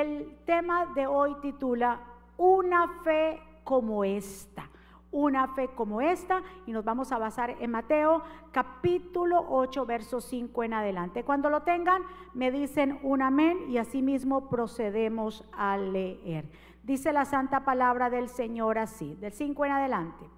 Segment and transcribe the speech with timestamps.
[0.00, 2.00] el tema de hoy titula
[2.36, 4.68] Una fe como esta
[5.12, 10.62] una fe como esta y nos vamos a basar en Mateo capítulo 8 verso 5
[10.62, 11.24] en adelante.
[11.24, 12.02] Cuando lo tengan
[12.32, 16.48] me dicen un amén y asimismo procedemos a leer.
[16.84, 20.30] Dice la santa palabra del Señor así, del 5 en adelante.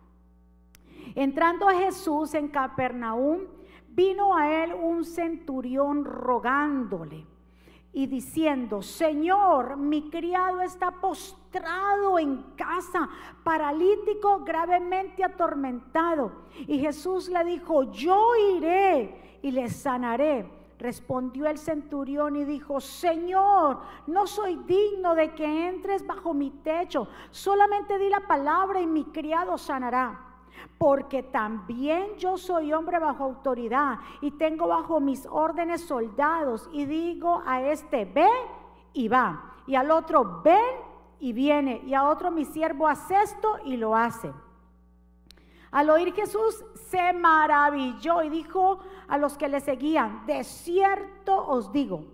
[1.15, 3.41] Entrando a Jesús en Capernaum,
[3.91, 7.27] vino a él un centurión rogándole
[7.93, 13.09] y diciendo, Señor, mi criado está postrado en casa,
[13.45, 16.33] paralítico, gravemente atormentado.
[16.67, 20.49] Y Jesús le dijo, yo iré y le sanaré.
[20.79, 27.07] Respondió el centurión y dijo, Señor, no soy digno de que entres bajo mi techo,
[27.31, 30.32] solamente di la palabra y mi criado sanará
[30.79, 37.43] porque también yo soy hombre bajo autoridad y tengo bajo mis órdenes soldados y digo
[37.47, 38.29] a este, ve
[38.93, 40.77] y va, y al otro, ven
[41.21, 44.33] y viene, y a otro mi siervo hace esto y lo hace.
[45.71, 51.73] Al oír Jesús se maravilló y dijo a los que le seguían, de cierto os
[51.73, 52.05] digo,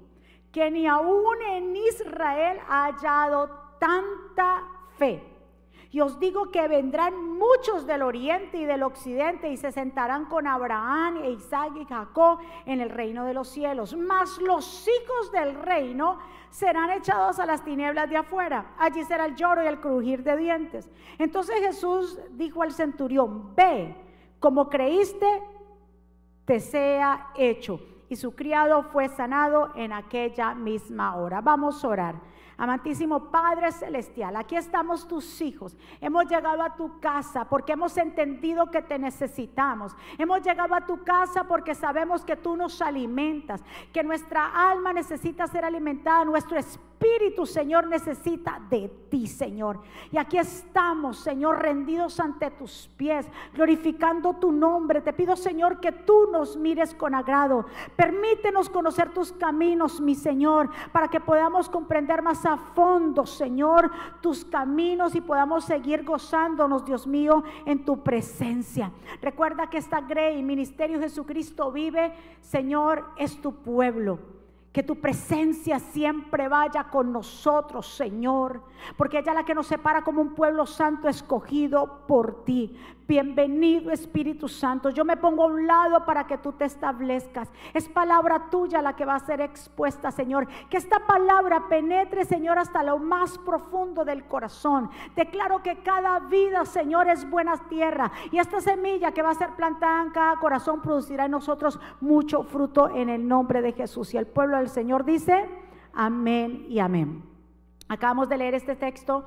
[0.52, 4.62] que ni aún en Israel ha hallado tanta
[4.96, 5.27] fe.
[5.90, 10.46] Y os digo que vendrán muchos del oriente y del occidente y se sentarán con
[10.46, 13.96] Abraham e Isaac y Jacob en el reino de los cielos.
[13.96, 16.18] Mas los hijos del reino
[16.50, 18.74] serán echados a las tinieblas de afuera.
[18.78, 20.90] Allí será el lloro y el crujir de dientes.
[21.18, 23.94] Entonces Jesús dijo al centurión, ve,
[24.40, 25.42] como creíste,
[26.44, 27.80] te sea hecho.
[28.08, 31.40] Y su criado fue sanado en aquella misma hora.
[31.40, 32.14] Vamos a orar.
[32.60, 35.76] Amantísimo Padre Celestial, aquí estamos tus hijos.
[36.00, 39.94] Hemos llegado a tu casa porque hemos entendido que te necesitamos.
[40.18, 45.46] Hemos llegado a tu casa porque sabemos que tú nos alimentas, que nuestra alma necesita
[45.46, 46.87] ser alimentada, nuestro espíritu,
[47.46, 49.80] Señor, necesita de ti, Señor.
[50.10, 55.00] Y aquí estamos, Señor, rendidos ante tus pies, glorificando tu nombre.
[55.00, 57.66] Te pido, Señor, que tú nos mires con agrado.
[57.96, 63.90] Permítenos conocer tus caminos, mi Señor, para que podamos comprender más a fondo, Señor,
[64.20, 68.92] tus caminos y podamos seguir gozándonos, Dios mío, en tu presencia.
[69.20, 74.37] Recuerda que esta Grey, Ministerio Jesucristo vive, Señor, es tu pueblo.
[74.78, 78.62] Que tu presencia siempre vaya con nosotros, Señor,
[78.96, 82.78] porque ella es la que nos separa como un pueblo santo escogido por ti.
[83.08, 84.90] Bienvenido Espíritu Santo.
[84.90, 87.50] Yo me pongo a un lado para que tú te establezcas.
[87.72, 90.46] Es palabra tuya la que va a ser expuesta, Señor.
[90.68, 94.90] Que esta palabra penetre, Señor, hasta lo más profundo del corazón.
[95.16, 98.12] Declaro que cada vida, Señor, es buena tierra.
[98.30, 102.42] Y esta semilla que va a ser plantada en cada corazón producirá en nosotros mucho
[102.42, 104.12] fruto en el nombre de Jesús.
[104.12, 105.48] Y el pueblo del Señor dice,
[105.94, 107.24] amén y amén.
[107.88, 109.24] Acabamos de leer este texto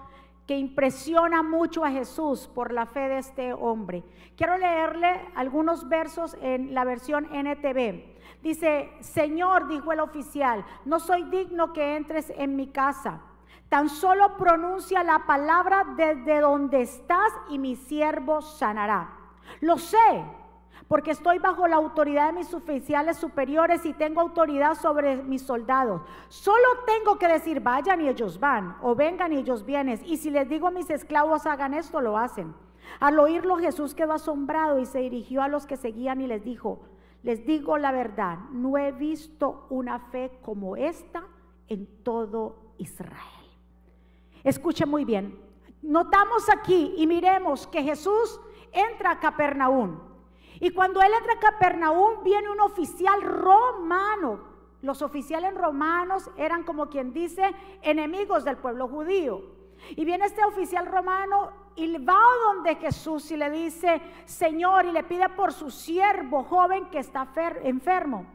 [0.51, 4.03] que impresiona mucho a Jesús por la fe de este hombre.
[4.35, 8.17] Quiero leerle algunos versos en la versión NTV.
[8.43, 13.21] Dice, Señor, dijo el oficial, no soy digno que entres en mi casa.
[13.69, 19.09] Tan solo pronuncia la palabra desde donde estás y mi siervo sanará.
[19.61, 20.25] Lo sé,
[20.87, 26.01] porque estoy bajo la autoridad de mis oficiales superiores y tengo autoridad sobre mis soldados.
[26.27, 30.01] Solo tengo que decir, vayan y ellos van, o vengan y ellos vienen.
[30.05, 32.53] Y si les digo a mis esclavos, hagan esto, lo hacen.
[32.99, 36.81] Al oírlo Jesús quedó asombrado y se dirigió a los que seguían y les dijo,
[37.23, 41.23] les digo la verdad, no he visto una fe como esta
[41.67, 43.15] en todo Israel.
[44.43, 45.39] Escuche muy bien,
[45.81, 48.39] notamos aquí y miremos que Jesús
[48.71, 50.10] entra a Capernaum.
[50.61, 54.39] Y cuando él entra a Capernaum, viene un oficial romano.
[54.83, 57.43] Los oficiales romanos eran como quien dice
[57.81, 59.41] enemigos del pueblo judío.
[59.95, 64.91] Y viene este oficial romano y va a donde Jesús y le dice, Señor, y
[64.91, 67.27] le pide por su siervo joven que está
[67.63, 68.27] enfermo.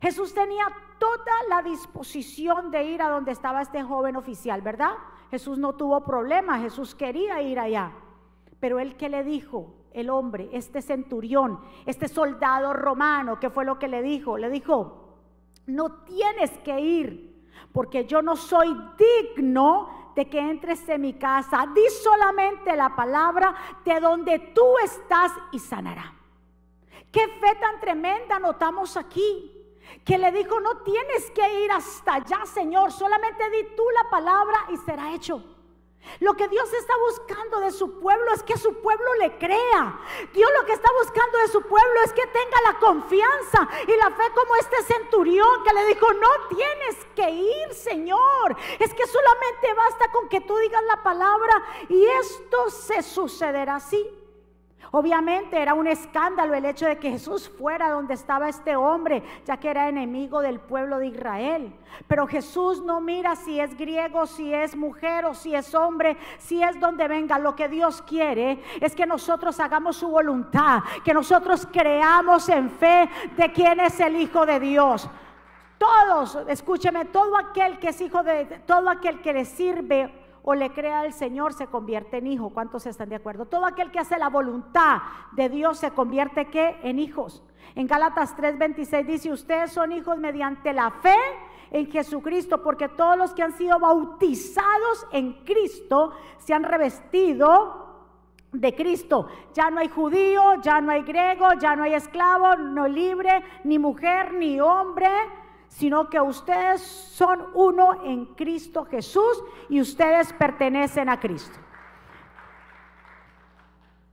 [0.00, 0.66] Jesús tenía
[1.00, 4.92] toda la disposición de ir a donde estaba este joven oficial, ¿verdad?
[5.32, 7.90] Jesús no tuvo problema, Jesús quería ir allá.
[8.60, 13.78] Pero él que le dijo, el hombre, este centurión, este soldado romano, ¿qué fue lo
[13.78, 14.36] que le dijo?
[14.36, 15.04] Le dijo,
[15.66, 21.66] no tienes que ir, porque yo no soy digno de que entres en mi casa.
[21.74, 23.54] Di solamente la palabra
[23.84, 26.12] de donde tú estás y sanará.
[27.10, 29.52] Qué fe tan tremenda notamos aquí.
[30.04, 34.56] Que le dijo, no tienes que ir hasta allá, Señor, solamente di tú la palabra
[34.70, 35.53] y será hecho.
[36.20, 40.00] Lo que Dios está buscando de su pueblo es que su pueblo le crea.
[40.32, 44.10] Dios lo que está buscando de su pueblo es que tenga la confianza y la
[44.10, 48.56] fe como este centurión que le dijo, no tienes que ir, Señor.
[48.78, 54.23] Es que solamente basta con que tú digas la palabra y esto se sucederá así.
[54.96, 59.56] Obviamente era un escándalo el hecho de que Jesús fuera donde estaba este hombre, ya
[59.56, 61.74] que era enemigo del pueblo de Israel.
[62.06, 66.62] Pero Jesús no mira si es griego, si es mujer o si es hombre, si
[66.62, 67.40] es donde venga.
[67.40, 73.10] Lo que Dios quiere es que nosotros hagamos su voluntad, que nosotros creamos en fe
[73.36, 75.10] de quién es el Hijo de Dios.
[75.76, 80.72] Todos, escúcheme, todo aquel que es hijo de, todo aquel que le sirve o le
[80.72, 82.50] crea al Señor se convierte en hijo.
[82.50, 83.46] ¿Cuántos están de acuerdo?
[83.46, 84.98] Todo aquel que hace la voluntad
[85.32, 86.78] de Dios se convierte ¿qué?
[86.82, 87.42] en hijos.
[87.74, 91.16] En Gálatas 3:26 dice, ustedes son hijos mediante la fe
[91.70, 97.82] en Jesucristo, porque todos los que han sido bautizados en Cristo se han revestido
[98.52, 99.26] de Cristo.
[99.54, 103.78] Ya no hay judío, ya no hay griego, ya no hay esclavo, no libre, ni
[103.78, 105.08] mujer, ni hombre
[105.74, 111.58] sino que ustedes son uno en Cristo Jesús y ustedes pertenecen a Cristo.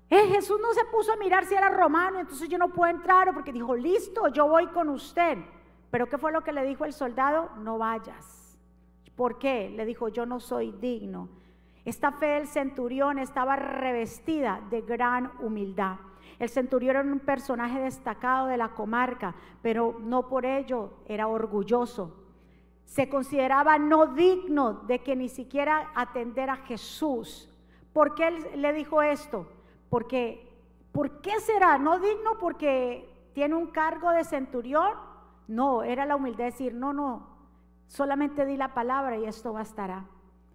[0.10, 3.32] Eh, Jesús no se puso a mirar si era romano, entonces yo no puedo entrar,
[3.32, 5.38] porque dijo, listo, yo voy con usted.
[5.92, 7.52] Pero ¿qué fue lo que le dijo el soldado?
[7.58, 8.58] No vayas.
[9.16, 9.70] ¿Por qué?
[9.70, 11.30] Le dijo, yo no soy digno.
[11.86, 15.98] Esta fe del centurión estaba revestida de gran humildad.
[16.42, 22.16] El centurión era un personaje destacado de la comarca, pero no por ello era orgulloso.
[22.84, 27.48] Se consideraba no digno de que ni siquiera atender a Jesús.
[27.94, 29.46] ¿Por qué él le dijo esto?
[29.88, 30.52] Porque,
[30.92, 32.40] ¿por qué será no digno?
[32.40, 34.94] Porque tiene un cargo de centurión.
[35.48, 37.28] No, era la humildad de decir, no, no,
[37.86, 40.06] solamente di la palabra y esto bastará.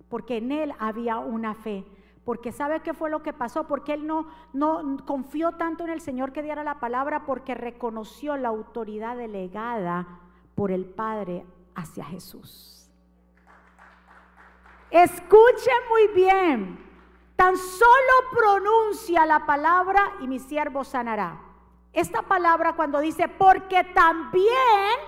[0.08, 1.84] Porque en él había una fe
[2.26, 6.00] porque sabe qué fue lo que pasó, porque él no, no confió tanto en el
[6.00, 10.08] Señor que diera la palabra, porque reconoció la autoridad delegada
[10.56, 11.46] por el Padre
[11.76, 12.90] hacia Jesús.
[14.90, 16.84] Escuche muy bien,
[17.36, 21.40] tan solo pronuncia la palabra y mi siervo sanará.
[21.92, 24.98] Esta palabra cuando dice, porque también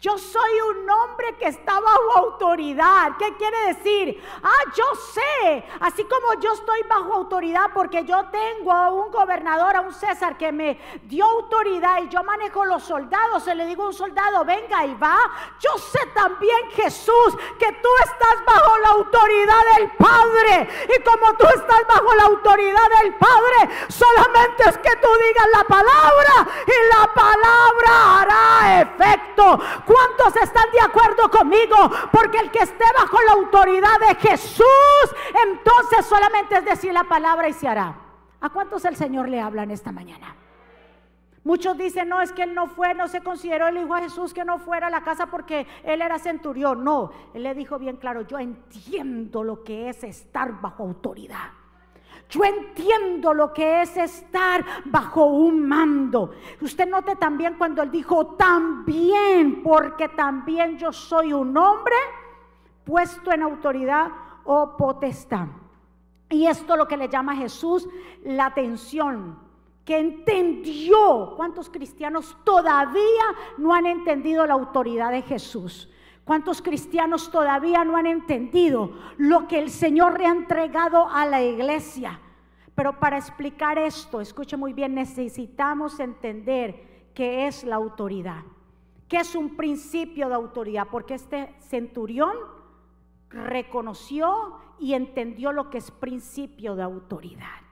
[0.00, 3.16] yo soy un hombre que está bajo autoridad.
[3.18, 4.24] ¿Qué quiere decir?
[4.44, 9.74] Ah, yo sé, así como yo estoy bajo autoridad porque yo tengo a un gobernador,
[9.74, 13.82] a un César que me dio autoridad y yo manejo los soldados, se le digo
[13.82, 15.18] a un soldado, venga y va.
[15.58, 20.68] Yo sé también, Jesús, que tú estás bajo la autoridad del Padre.
[20.96, 25.64] Y como tú estás bajo la autoridad del Padre, solamente es que tú digas la
[25.64, 29.58] palabra y la palabra hará efecto.
[29.88, 31.76] ¿Cuántos están de acuerdo conmigo?
[32.12, 34.66] Porque el que esté bajo la autoridad de Jesús,
[35.46, 37.96] entonces solamente es decir la palabra y se hará.
[38.38, 40.36] ¿A cuántos el Señor le habla en esta mañana?
[41.42, 44.34] Muchos dicen, no, es que él no fue, no se consideró el Hijo de Jesús
[44.34, 46.84] que no fuera a la casa porque él era centurión.
[46.84, 51.52] No, él le dijo bien claro, yo entiendo lo que es estar bajo autoridad.
[52.28, 56.32] Yo entiendo lo que es estar bajo un mando.
[56.60, 61.96] Usted note también cuando él dijo también, porque también yo soy un hombre
[62.84, 64.10] puesto en autoridad
[64.44, 65.46] o potestad.
[66.28, 67.88] Y esto lo que le llama a Jesús
[68.24, 69.38] la atención,
[69.86, 71.32] que entendió.
[71.34, 73.24] ¿Cuántos cristianos todavía
[73.56, 75.90] no han entendido la autoridad de Jesús?
[76.28, 81.42] ¿Cuántos cristianos todavía no han entendido lo que el Señor le ha entregado a la
[81.42, 82.20] iglesia?
[82.74, 88.42] Pero para explicar esto, escuche muy bien, necesitamos entender qué es la autoridad,
[89.08, 92.32] qué es un principio de autoridad, porque este centurión
[93.30, 97.62] reconoció y entendió lo que es principio de autoridad.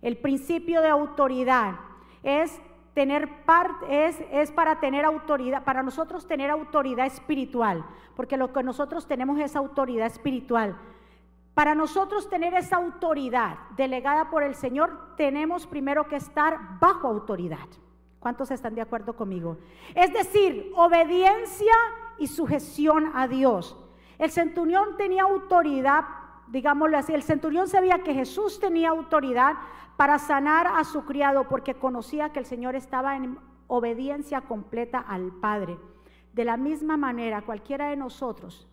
[0.00, 1.78] El principio de autoridad
[2.22, 2.58] es
[2.94, 7.84] tener parte, es, es para tener autoridad, para nosotros tener autoridad espiritual,
[8.16, 10.76] porque lo que nosotros tenemos es autoridad espiritual.
[11.54, 17.68] Para nosotros tener esa autoridad delegada por el Señor, tenemos primero que estar bajo autoridad.
[18.20, 19.58] ¿Cuántos están de acuerdo conmigo?
[19.94, 21.74] Es decir, obediencia
[22.18, 23.76] y sujeción a Dios.
[24.18, 26.04] El centurión tenía autoridad,
[26.46, 29.56] digámoslo así, el centurión sabía que Jesús tenía autoridad
[29.96, 35.32] para sanar a su criado porque conocía que el Señor estaba en obediencia completa al
[35.32, 35.78] Padre.
[36.32, 38.66] De la misma manera, cualquiera de nosotros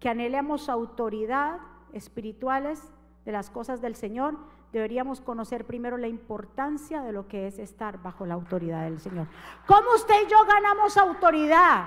[0.00, 1.58] que anhelemos autoridad
[1.92, 2.82] espirituales
[3.24, 4.36] de las cosas del Señor,
[4.72, 9.26] deberíamos conocer primero la importancia de lo que es estar bajo la autoridad del Señor.
[9.66, 11.86] ¿Cómo usted y yo ganamos autoridad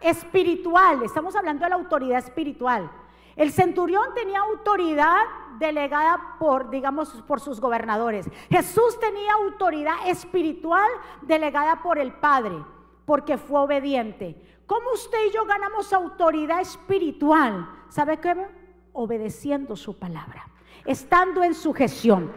[0.00, 1.02] espiritual?
[1.02, 2.90] Estamos hablando de la autoridad espiritual.
[3.36, 5.22] El centurión tenía autoridad
[5.58, 8.28] delegada por, digamos, por sus gobernadores.
[8.50, 10.88] Jesús tenía autoridad espiritual
[11.22, 12.56] delegada por el Padre,
[13.06, 14.62] porque fue obediente.
[14.66, 17.68] ¿Cómo usted y yo ganamos autoridad espiritual?
[17.88, 18.34] ¿Sabe qué?
[18.92, 20.48] Obedeciendo su palabra,
[20.84, 22.32] estando en sujeción.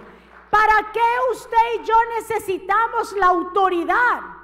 [0.49, 0.99] ¿Para qué
[1.31, 4.34] usted y yo necesitamos la autoridad?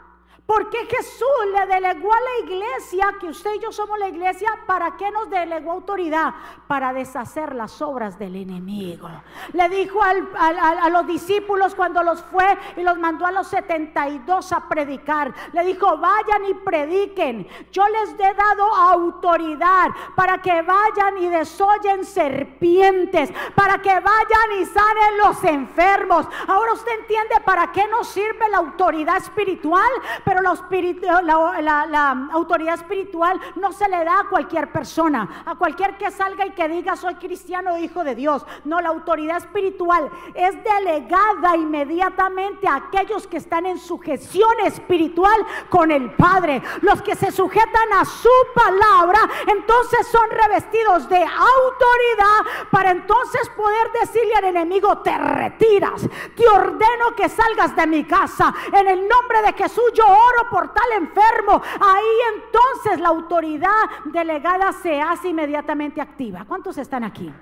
[0.53, 4.97] Porque Jesús le delegó a la iglesia, que usted y yo somos la iglesia, ¿para
[4.97, 6.33] qué nos delegó autoridad?
[6.67, 9.07] Para deshacer las obras del enemigo.
[9.53, 14.67] Le dijo a los discípulos cuando los fue y los mandó a los 72 a
[14.67, 15.33] predicar.
[15.53, 17.47] Le dijo, vayan y prediquen.
[17.71, 24.65] Yo les he dado autoridad para que vayan y desollen serpientes, para que vayan y
[24.65, 26.27] sanen los enfermos.
[26.45, 29.89] Ahora usted entiende para qué nos sirve la autoridad espiritual,
[30.25, 36.45] pero la, autoridad espiritual no se le da a cualquier persona, a cualquier que salga
[36.45, 38.45] y que diga soy cristiano hijo de Dios.
[38.65, 45.91] No, la autoridad espiritual es delegada inmediatamente a aquellos que están en sujeción espiritual con
[45.91, 46.61] el Padre.
[46.81, 53.91] Los que se sujetan a su palabra, entonces son revestidos de autoridad para entonces poder
[53.99, 58.53] decirle al enemigo, te retiras, te ordeno que salgas de mi casa.
[58.73, 60.05] En el nombre de Jesús yo
[60.49, 61.61] por tal enfermo.
[61.79, 66.45] Ahí entonces la autoridad delegada se hace inmediatamente activa.
[66.47, 67.33] ¿Cuántos están aquí?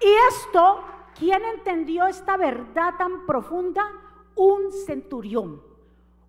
[0.00, 0.84] Y esto,
[1.18, 3.82] ¿quién entendió esta verdad tan profunda?
[4.36, 5.74] Un centurión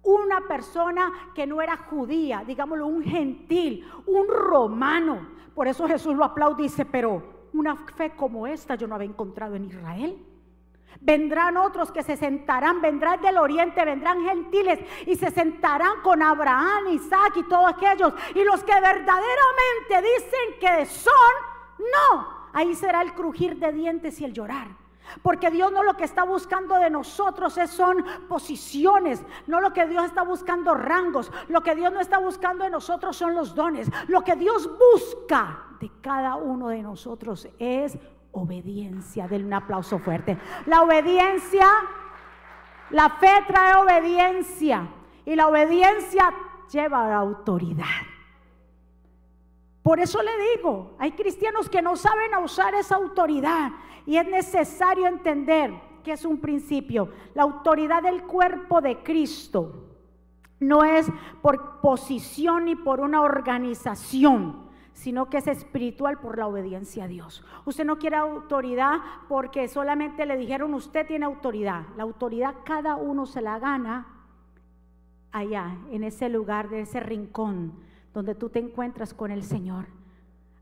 [0.06, 5.28] una persona que no era judía, digámoslo, un gentil, un romano.
[5.54, 9.10] Por eso Jesús lo aplaude y dice, pero una fe como esta yo no había
[9.10, 10.24] encontrado en Israel.
[11.02, 16.88] Vendrán otros que se sentarán, vendrán del oriente, vendrán gentiles y se sentarán con Abraham,
[16.90, 18.14] Isaac y todos aquellos.
[18.34, 21.12] Y los que verdaderamente dicen que son,
[21.80, 22.36] no.
[22.54, 24.68] Ahí será el crujir de dientes y el llorar.
[25.22, 29.86] Porque Dios no lo que está buscando de nosotros es, son posiciones, no lo que
[29.86, 33.90] Dios está buscando rangos, lo que Dios no está buscando de nosotros son los dones.
[34.08, 37.98] Lo que Dios busca de cada uno de nosotros es
[38.36, 39.27] obediencia.
[39.27, 40.38] Denle un aplauso fuerte.
[40.65, 41.68] La obediencia,
[42.92, 44.88] la fe trae obediencia
[45.25, 46.34] y la obediencia
[46.72, 48.06] lleva autoridad.
[49.82, 53.72] Por eso le digo, hay cristianos que no saben usar esa autoridad
[54.06, 55.74] y es necesario entender
[56.04, 57.10] que es un principio.
[57.34, 59.86] La autoridad del cuerpo de Cristo
[60.60, 61.08] no es
[61.42, 64.65] por posición ni por una organización
[64.96, 67.44] sino que es espiritual por la obediencia a Dios.
[67.66, 71.84] Usted no quiere autoridad porque solamente le dijeron usted tiene autoridad.
[71.98, 74.08] La autoridad cada uno se la gana
[75.34, 77.74] allá, en ese lugar, de ese rincón
[78.14, 79.88] donde tú te encuentras con el Señor.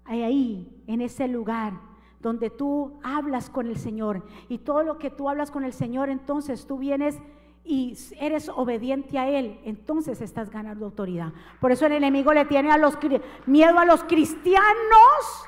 [0.04, 1.74] Ahí, en ese lugar
[2.20, 6.10] donde tú hablas con el Señor y todo lo que tú hablas con el Señor,
[6.10, 7.20] entonces tú vienes
[7.66, 11.32] y eres obediente a Él, entonces estás ganando autoridad.
[11.62, 12.98] Por eso el enemigo le tiene a los,
[13.46, 15.48] miedo a los cristianos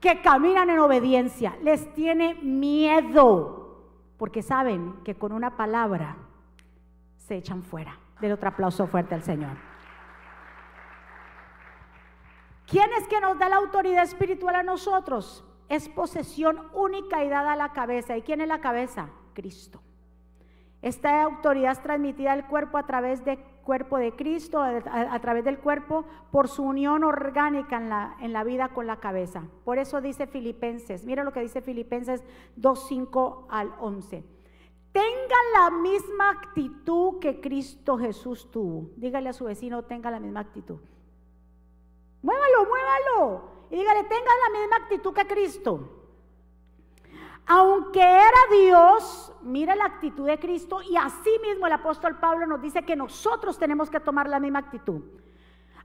[0.00, 1.56] que caminan en obediencia.
[1.62, 3.78] Les tiene miedo,
[4.18, 6.16] porque saben que con una palabra
[7.16, 7.98] se echan fuera.
[8.20, 9.56] Del otro aplauso fuerte al Señor.
[12.66, 15.44] ¿Quién es que nos da la autoridad espiritual a nosotros?
[15.70, 18.16] Es posesión única y dada a la cabeza.
[18.16, 19.08] ¿Y quién es la cabeza?
[19.32, 19.80] Cristo.
[20.82, 25.58] Esta autoridad es transmitida al cuerpo a través del cuerpo de Cristo, a, través del
[25.58, 27.76] cuerpo, por su unión orgánica
[28.20, 29.44] en la, vida con la cabeza.
[29.64, 32.24] Por eso dice Filipenses, mira lo que dice Filipenses
[32.56, 34.24] 2.5 al 11.
[34.92, 38.90] Tengan la misma actitud que Cristo Jesús tuvo.
[38.96, 40.78] Dígale a su vecino, tenga la misma actitud.
[42.22, 43.42] Muévalo, muévalo.
[43.70, 45.99] Y dígale, tenga la misma actitud que Cristo
[47.52, 52.62] aunque era Dios, mira la actitud de Cristo y así mismo el apóstol Pablo nos
[52.62, 55.02] dice que nosotros tenemos que tomar la misma actitud.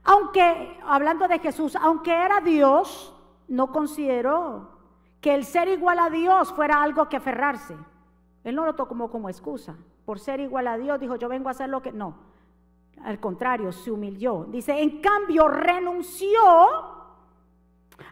[0.04, 3.12] Aunque, hablando de Jesús, aunque era Dios,
[3.48, 4.78] no consideró
[5.20, 7.76] que el ser igual a Dios fuera algo que aferrarse.
[8.44, 9.74] Él no lo tomó como excusa.
[10.04, 11.90] Por ser igual a Dios, dijo, yo vengo a hacer lo que...
[11.90, 12.14] No,
[13.02, 14.44] al contrario, se humilló.
[14.44, 16.95] Dice, en cambio, renunció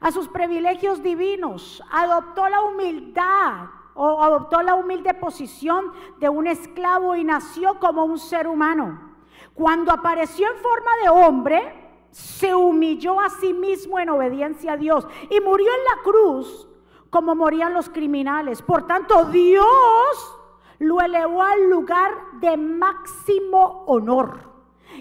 [0.00, 7.16] a sus privilegios divinos, adoptó la humildad o adoptó la humilde posición de un esclavo
[7.16, 9.14] y nació como un ser humano.
[9.54, 15.06] Cuando apareció en forma de hombre, se humilló a sí mismo en obediencia a Dios
[15.30, 16.68] y murió en la cruz
[17.10, 18.62] como morían los criminales.
[18.62, 20.38] Por tanto, Dios
[20.78, 22.10] lo elevó al lugar
[22.40, 24.40] de máximo honor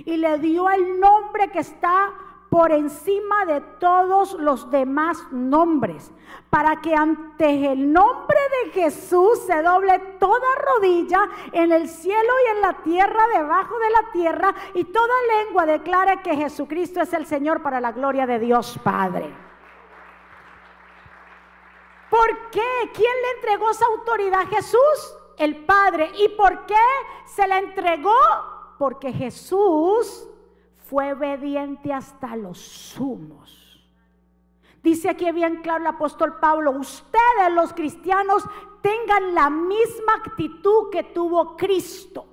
[0.06, 2.14] y le dio el nombre que está
[2.54, 6.12] por encima de todos los demás nombres,
[6.52, 12.56] para que ante el nombre de Jesús se doble toda rodilla en el cielo y
[12.56, 17.26] en la tierra, debajo de la tierra, y toda lengua declare que Jesucristo es el
[17.26, 19.34] Señor para la gloria de Dios Padre.
[22.08, 22.92] ¿Por qué?
[22.94, 25.18] ¿Quién le entregó esa autoridad a Jesús?
[25.40, 26.12] El Padre.
[26.20, 26.86] ¿Y por qué
[27.26, 28.14] se la entregó?
[28.78, 30.30] Porque Jesús
[30.94, 33.84] fue obediente hasta los sumos.
[34.84, 38.44] Dice aquí bien claro el apóstol Pablo, ustedes los cristianos
[38.84, 42.28] tengan la misma actitud que tuvo Cristo.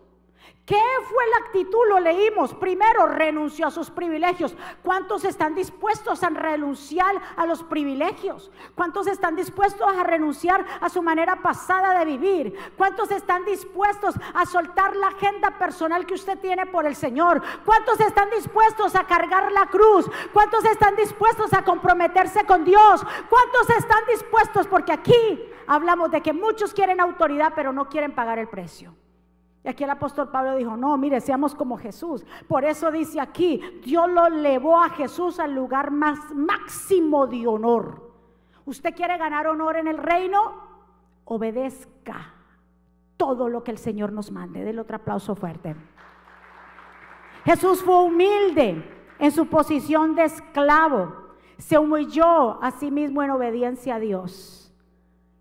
[0.70, 1.80] ¿Qué fue la actitud?
[1.88, 2.54] Lo leímos.
[2.54, 4.54] Primero, renunció a sus privilegios.
[4.84, 8.52] ¿Cuántos están dispuestos a renunciar a los privilegios?
[8.76, 12.72] ¿Cuántos están dispuestos a renunciar a su manera pasada de vivir?
[12.76, 17.42] ¿Cuántos están dispuestos a soltar la agenda personal que usted tiene por el Señor?
[17.64, 20.08] ¿Cuántos están dispuestos a cargar la cruz?
[20.32, 23.04] ¿Cuántos están dispuestos a comprometerse con Dios?
[23.28, 24.68] ¿Cuántos están dispuestos?
[24.68, 28.94] Porque aquí hablamos de que muchos quieren autoridad, pero no quieren pagar el precio.
[29.62, 32.24] Y aquí el apóstol Pablo dijo, no, mire, seamos como Jesús.
[32.48, 38.10] Por eso dice aquí, Dios lo llevó a Jesús al lugar más máximo de honor.
[38.64, 40.54] ¿Usted quiere ganar honor en el reino?
[41.24, 42.34] Obedezca
[43.16, 44.64] todo lo que el Señor nos mande.
[44.64, 45.76] Del otro aplauso fuerte.
[47.44, 48.82] Jesús fue humilde
[49.18, 51.14] en su posición de esclavo.
[51.58, 54.69] Se humilló a sí mismo en obediencia a Dios.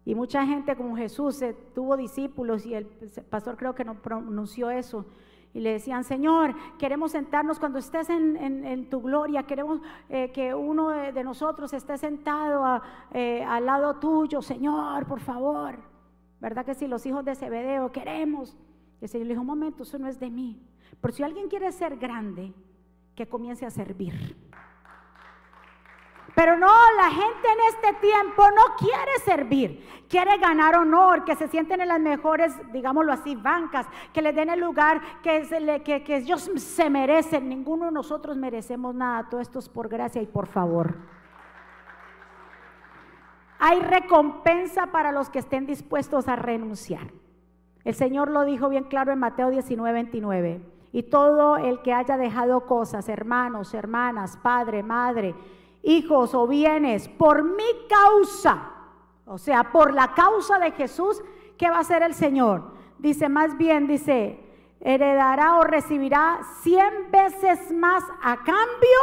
[0.10, 1.40] Y mucha gente como Jesús
[1.76, 2.88] tuvo discípulos y el
[3.30, 5.06] pastor creo que no pronunció eso.
[5.54, 10.90] Y le decían, Señor, queremos sentarnos cuando estés en, tu gloria, queremos eh, que uno
[10.90, 15.78] de, nosotros esté sentado eh, al lado tuyo, Señor, por favor.
[16.42, 18.58] ¿Verdad que si los hijos de Zebedeo queremos?
[19.00, 20.60] Y el Señor le dijo, un momento, eso no es de mí.
[21.00, 22.52] Pero si alguien quiere ser grande,
[23.14, 24.36] que comience a servir.
[26.36, 31.48] Pero no, la gente en este tiempo no quiere servir, quiere ganar honor, que se
[31.48, 36.18] sienten en las mejores, digámoslo así, bancas, que le den el lugar que, que, que
[36.18, 37.50] ellos se merecen.
[37.50, 40.98] Ninguno de nosotros merecemos nada, todo esto es por gracia y por favor.
[43.60, 47.12] Hay recompensa para los que estén dispuestos a renunciar.
[47.84, 50.62] El Señor lo dijo bien claro en Mateo 19, 29.
[50.92, 55.36] Y todo el que haya dejado cosas, hermanos, hermanas, padre, madre,
[55.84, 58.72] hijos o bienes por mi causa,
[59.26, 61.22] o sea, por la causa de Jesús,
[61.58, 62.72] ¿qué va a hacer el Señor?
[62.98, 64.40] Dice más bien, dice,
[64.82, 69.00] heredará o recibirá cien veces más a cambio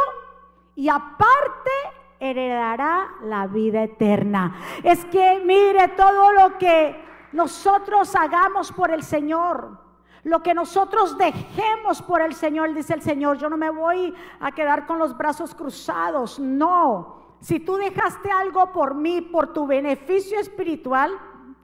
[0.75, 1.71] y aparte
[2.19, 4.55] heredará la vida eterna.
[4.83, 9.86] Es que mire todo lo que nosotros hagamos por el Señor
[10.27, 14.51] lo que nosotros dejemos por el Señor, dice el Señor, yo no me voy a
[14.51, 17.37] quedar con los brazos cruzados, no.
[17.39, 21.17] Si tú dejaste algo por mí, por tu beneficio espiritual,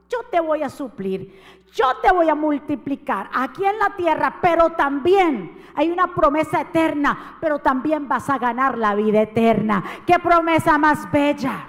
[0.08, 1.42] yo te voy a suplir,
[1.74, 7.38] yo te voy a multiplicar aquí en la tierra, pero también hay una promesa eterna,
[7.42, 9.84] pero también vas a ganar la vida eterna.
[10.08, 11.68] ¿Qué promesa más bella?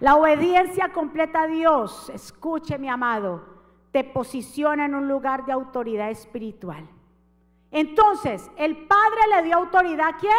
[0.00, 3.51] La obediencia completa a Dios, escuche mi amado,
[3.92, 6.88] te posiciona en un lugar de autoridad espiritual.
[7.70, 10.32] Entonces, el Padre le dio autoridad a quién?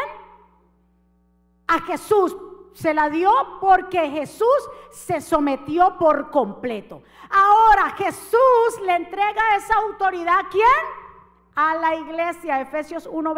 [1.67, 2.35] A Jesús.
[2.73, 4.47] Se la dio porque Jesús
[4.91, 7.03] se sometió por completo.
[7.29, 11.02] Ahora Jesús le entrega esa autoridad a quién?
[11.55, 13.35] A la iglesia, Efesios 1,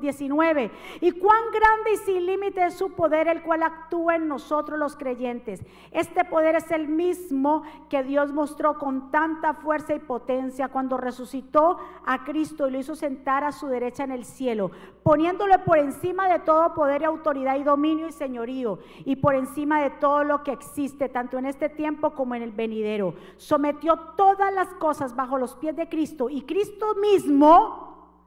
[0.00, 0.70] 19.
[1.00, 4.96] Y cuán grande y sin límite es su poder, el cual actúa en nosotros los
[4.96, 5.62] creyentes.
[5.92, 11.78] Este poder es el mismo que Dios mostró con tanta fuerza y potencia cuando resucitó
[12.04, 16.28] a Cristo y lo hizo sentar a su derecha en el cielo, poniéndole por encima
[16.28, 20.42] de todo poder y autoridad y dominio y señorío, y por encima de todo lo
[20.42, 23.14] que existe, tanto en este tiempo como en el venidero.
[23.36, 27.35] Sometió todas las cosas bajo los pies de Cristo y Cristo mismo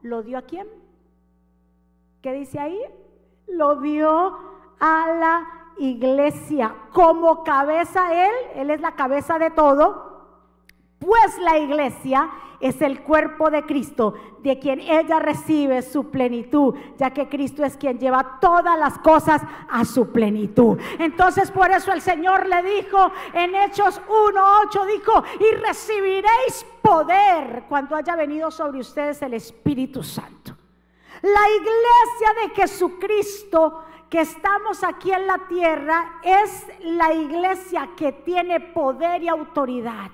[0.02, 0.66] lo dio a quién?
[2.22, 2.80] ¿Qué dice ahí?
[3.46, 4.36] Lo dio
[4.78, 6.74] a la iglesia.
[6.92, 10.09] Como cabeza él, él es la cabeza de todo,
[11.00, 17.10] pues la iglesia es el cuerpo de Cristo, de quien ella recibe su plenitud, ya
[17.10, 20.78] que Cristo es quien lleva todas las cosas a su plenitud.
[20.98, 27.96] Entonces por eso el Señor le dijo en Hechos 1.8, dijo, y recibiréis poder cuando
[27.96, 30.54] haya venido sobre ustedes el Espíritu Santo.
[31.22, 38.60] La iglesia de Jesucristo que estamos aquí en la tierra es la iglesia que tiene
[38.60, 40.10] poder y autoridad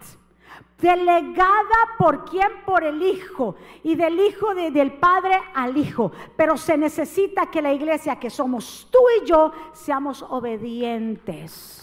[0.78, 6.12] delegada por quién, por el Hijo, y del Hijo del Padre al Hijo.
[6.36, 11.82] Pero se necesita que la iglesia, que somos tú y yo, seamos obedientes.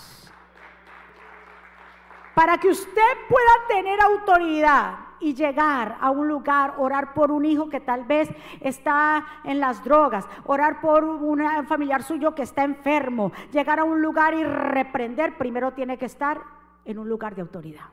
[2.36, 7.70] Para que usted pueda tener autoridad y llegar a un lugar, orar por un hijo
[7.70, 8.28] que tal vez
[8.60, 14.02] está en las drogas, orar por un familiar suyo que está enfermo, llegar a un
[14.02, 16.42] lugar y reprender, primero tiene que estar
[16.84, 17.86] en un lugar de autoridad.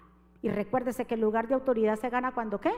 [0.43, 2.73] Y recuérdese que el lugar de autoridad se gana cuando qué?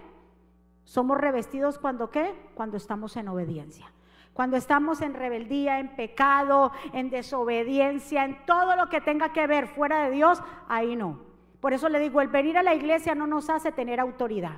[0.85, 2.35] Somos revestidos cuando qué?
[2.55, 3.92] Cuando estamos en obediencia.
[4.33, 9.68] Cuando estamos en rebeldía, en pecado, en desobediencia, en todo lo que tenga que ver
[9.68, 11.20] fuera de Dios, ahí no.
[11.61, 14.57] Por eso le digo, el venir a la iglesia no nos hace tener autoridad.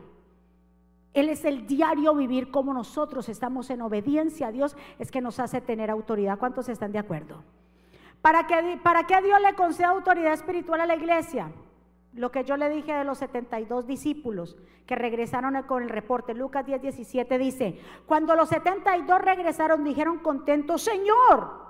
[1.12, 5.38] Él es el diario vivir como nosotros estamos en obediencia a Dios, es que nos
[5.38, 6.38] hace tener autoridad.
[6.38, 7.42] ¿Cuántos están de acuerdo?
[8.22, 11.52] ¿Para qué, para qué Dios le concede autoridad espiritual a la iglesia?
[12.14, 16.34] Lo que yo le dije de los 72 discípulos que regresaron con el reporte.
[16.34, 21.64] Lucas 10, 17 dice, cuando los 72 regresaron, dijeron contentos, Señor,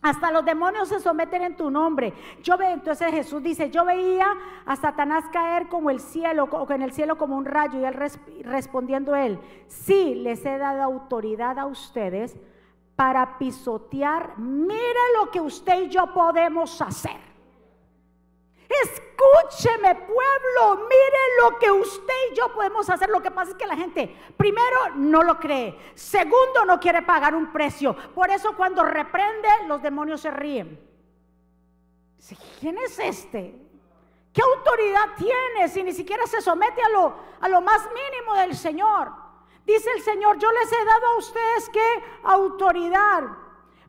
[0.00, 2.12] hasta los demonios se someten en tu nombre.
[2.42, 4.26] Yo ve, entonces Jesús dice, yo veía
[4.64, 7.94] a Satanás caer como el cielo, o en el cielo como un rayo, y él
[8.44, 12.36] respondiendo él, sí, les he dado autoridad a ustedes
[12.94, 17.27] para pisotear, mire lo que usted y yo podemos hacer.
[19.48, 23.08] Escúcheme, pueblo, mire lo que usted y yo podemos hacer.
[23.08, 25.78] Lo que pasa es que la gente, primero, no lo cree.
[25.94, 27.96] Segundo, no quiere pagar un precio.
[28.14, 30.78] Por eso cuando reprende, los demonios se ríen.
[32.60, 33.54] ¿Quién es este?
[34.32, 38.54] ¿Qué autoridad tiene si ni siquiera se somete a lo, a lo más mínimo del
[38.54, 39.12] Señor?
[39.64, 43.22] Dice el Señor, yo les he dado a ustedes qué autoridad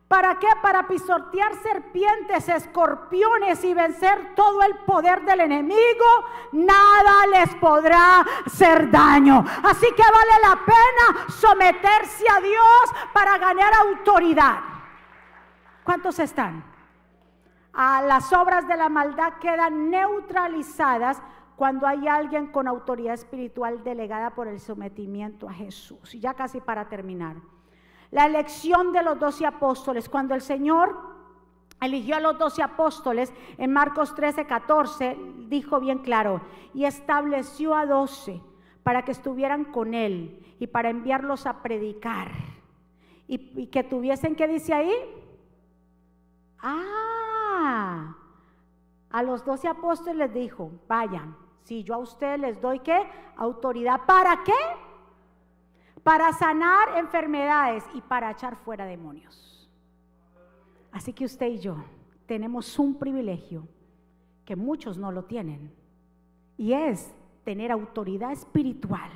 [0.09, 0.47] ¿Para qué?
[0.59, 6.05] Para pisotear serpientes, escorpiones y vencer todo el poder del enemigo.
[6.51, 9.45] Nada les podrá hacer daño.
[9.63, 14.57] Así que vale la pena someterse a Dios para ganar autoridad.
[15.83, 16.63] ¿Cuántos están?
[17.73, 21.21] A las obras de la maldad quedan neutralizadas
[21.55, 26.15] cuando hay alguien con autoridad espiritual delegada por el sometimiento a Jesús.
[26.15, 27.35] Y ya casi para terminar.
[28.11, 30.97] La elección de los doce apóstoles, cuando el Señor
[31.81, 35.17] eligió a los doce apóstoles, en Marcos 13, 14,
[35.47, 36.41] dijo bien claro,
[36.73, 38.41] y estableció a doce
[38.83, 42.31] para que estuvieran con él y para enviarlos a predicar.
[43.27, 44.93] Y, que tuviesen, ¿qué dice ahí?
[46.59, 48.15] Ah,
[49.11, 53.07] a los doce apóstoles les dijo, vayan, si yo a ustedes les doy qué?
[53.37, 54.01] Autoridad.
[54.07, 54.53] ¿Para qué?
[56.03, 59.69] Para sanar enfermedades y para echar fuera demonios.
[60.91, 61.77] Así que usted y yo
[62.25, 63.67] tenemos un privilegio
[64.45, 65.71] que muchos no lo tienen
[66.57, 69.11] y es tener autoridad espiritual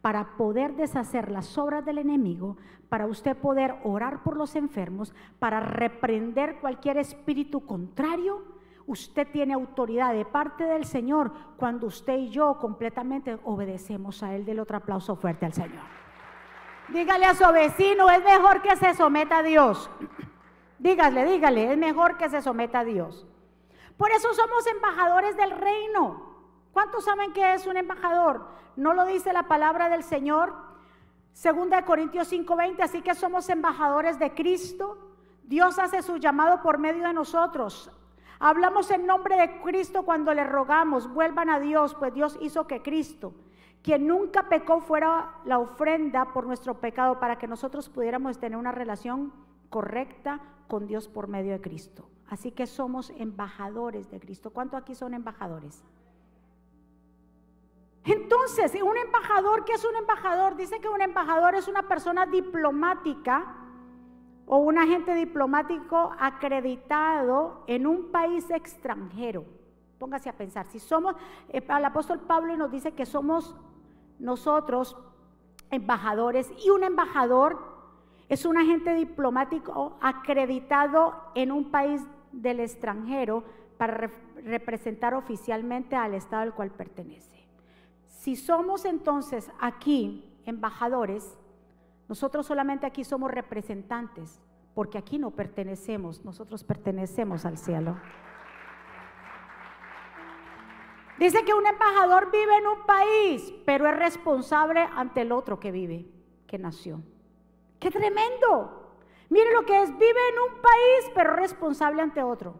[0.00, 2.56] para poder deshacer las obras del enemigo,
[2.88, 8.42] para usted poder orar por los enfermos, para reprender cualquier espíritu contrario.
[8.86, 14.46] Usted tiene autoridad de parte del Señor cuando usted y yo completamente obedecemos a Él.
[14.46, 16.07] Del otro aplauso fuerte al Señor.
[16.88, 19.90] Dígale a su vecino, es mejor que se someta a Dios.
[20.78, 23.26] Dígale, dígale, es mejor que se someta a Dios.
[23.98, 26.36] Por eso somos embajadores del reino.
[26.72, 28.46] ¿Cuántos saben que es un embajador?
[28.76, 30.54] ¿No lo dice la palabra del Señor?
[31.32, 34.96] Segunda de Corintios 5:20, así que somos embajadores de Cristo.
[35.42, 37.90] Dios hace su llamado por medio de nosotros.
[38.38, 42.82] Hablamos en nombre de Cristo cuando le rogamos, vuelvan a Dios, pues Dios hizo que
[42.82, 43.34] Cristo
[43.82, 48.72] quien nunca pecó fuera la ofrenda por nuestro pecado para que nosotros pudiéramos tener una
[48.72, 49.32] relación
[49.70, 52.08] correcta con Dios por medio de Cristo.
[52.28, 54.50] Así que somos embajadores de Cristo.
[54.50, 55.82] ¿Cuántos aquí son embajadores?
[58.04, 60.56] Entonces, un embajador, ¿qué es un embajador?
[60.56, 63.54] Dice que un embajador es una persona diplomática
[64.46, 69.44] o un agente diplomático acreditado en un país extranjero.
[69.98, 71.16] Póngase a pensar, si somos,
[71.48, 73.56] eh, el apóstol Pablo nos dice que somos
[74.18, 74.96] nosotros
[75.70, 77.58] embajadores y un embajador
[78.28, 83.44] es un agente diplomático acreditado en un país del extranjero
[83.78, 84.10] para
[84.44, 87.46] representar oficialmente al Estado al cual pertenece.
[88.06, 91.38] Si somos entonces aquí embajadores,
[92.08, 94.40] nosotros solamente aquí somos representantes,
[94.74, 97.96] porque aquí no pertenecemos, nosotros pertenecemos al cielo.
[101.18, 105.72] Dice que un embajador vive en un país, pero es responsable ante el otro que
[105.72, 106.06] vive,
[106.46, 107.00] que nació.
[107.80, 108.96] ¡Qué tremendo!
[109.28, 112.54] Mire lo que es, vive en un país, pero responsable ante otro.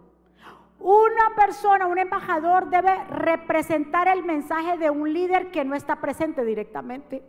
[0.80, 6.44] Una persona, un embajador debe representar el mensaje de un líder que no está presente
[6.44, 7.22] directamente.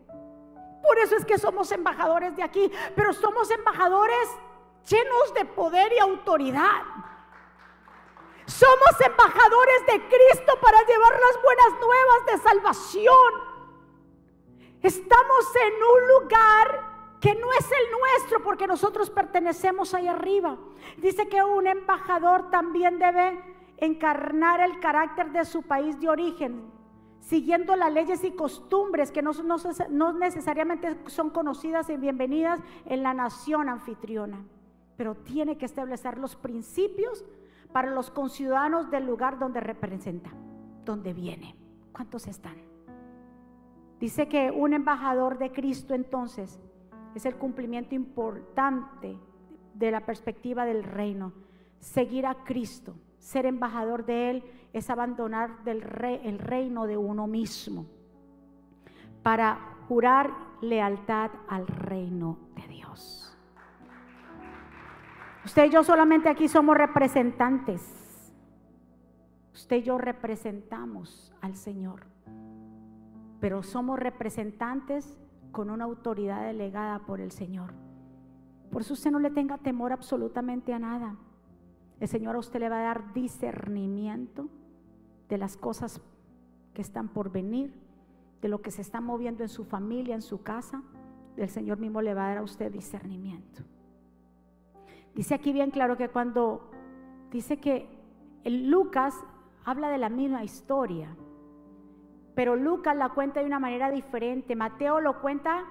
[0.83, 4.29] Por eso es que somos embajadores de aquí, pero somos embajadores
[4.87, 6.81] llenos de poder y autoridad.
[8.49, 13.33] Somos embajadores de Cristo para llevar las buenas nuevas de salvación.
[14.81, 16.89] Estamos en un lugar
[17.21, 20.57] que no es el nuestro porque nosotros pertenecemos ahí arriba.
[20.97, 23.39] Dice que un embajador también debe
[23.77, 26.71] encarnar el carácter de su país de origen,
[27.19, 29.31] siguiendo las leyes y costumbres que no,
[29.89, 34.43] no, necesariamente son conocidas y bienvenidas en la nación anfitriona,
[34.97, 37.23] pero tiene que establecer los principios
[37.71, 40.32] para los conciudadanos del lugar donde representa,
[40.86, 41.55] donde viene.
[41.91, 42.55] ¿Cuántos están?
[43.99, 46.60] Dice que un embajador de Cristo entonces
[47.15, 49.17] es el cumplimiento importante
[49.73, 51.34] de la perspectiva del reino.
[51.79, 57.86] Seguir a Cristo, ser embajador de Él, es abandonar el reino de uno mismo
[59.23, 63.18] para jurar lealtad al reino de Dios.
[65.45, 68.34] Usted y yo solamente aquí somos representantes.
[69.54, 72.06] Usted y yo representamos al Señor,
[73.39, 75.17] pero somos representantes
[75.52, 77.73] con una autoridad delegada por el Señor.
[78.71, 81.15] Por eso usted no le tenga temor absolutamente a nada.
[81.99, 84.47] El Señor a usted le va a dar discernimiento
[85.28, 86.02] de las cosas
[86.73, 87.73] que están por venir,
[88.41, 90.84] de lo que se está moviendo en su familia, en su casa.
[91.36, 93.63] El Señor mismo le va a dar a usted discernimiento.
[95.15, 96.69] Dice aquí bien claro que cuando
[97.31, 97.87] dice que
[98.45, 99.15] Lucas
[99.65, 101.15] habla de la misma historia,
[102.35, 104.55] pero Lucas la cuenta de una manera diferente.
[104.55, 105.65] Mateo lo cuenta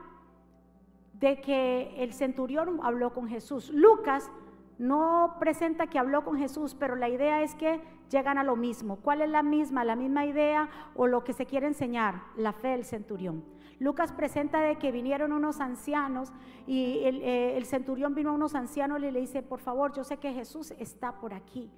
[1.14, 3.70] de que el centurión habló con Jesús.
[3.70, 4.30] Lucas
[4.78, 8.96] no presenta que habló con Jesús, pero la idea es que llegan a lo mismo.
[8.96, 9.84] ¿Cuál es la misma?
[9.84, 13.42] La misma idea o lo que se quiere enseñar, la fe del centurión.
[13.78, 16.32] Lucas presenta de que vinieron unos ancianos
[16.66, 20.02] y el, eh, el centurión vino a unos ancianos y le dice, por favor, yo
[20.02, 21.70] sé que Jesús está por aquí.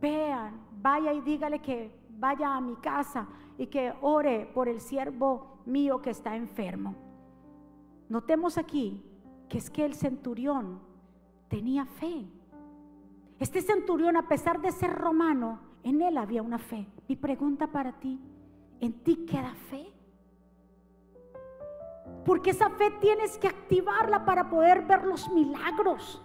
[0.00, 5.60] Vean, vaya y dígale que vaya a mi casa y que ore por el siervo
[5.66, 6.94] mío que está enfermo.
[8.08, 9.04] Notemos aquí
[9.48, 10.80] que es que el centurión
[11.48, 12.26] tenía fe.
[13.38, 16.86] Este centurión, a pesar de ser romano, en él había una fe.
[17.08, 18.20] Mi pregunta para ti,
[18.80, 19.92] ¿en ti queda fe?
[22.28, 26.22] Porque esa fe tienes que activarla para poder ver los milagros.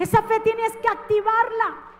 [0.00, 1.90] Esa fe tienes que activarla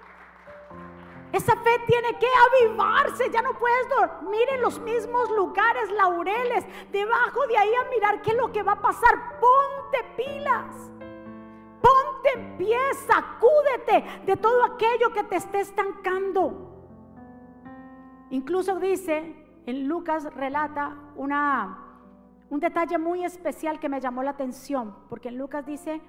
[1.32, 2.26] esa fe tiene que
[2.66, 8.20] avivarse, ya no puedes dormir en los mismos lugares, laureles, debajo de ahí a mirar
[8.20, 9.38] qué es lo que va a pasar.
[9.38, 10.90] Ponte pilas,
[11.80, 16.66] ponte en pie, sacúdete de todo aquello que te esté estancando.
[18.30, 21.89] Incluso dice, en Lucas relata una,
[22.50, 26.00] un detalle muy especial que me llamó la atención, porque en Lucas dice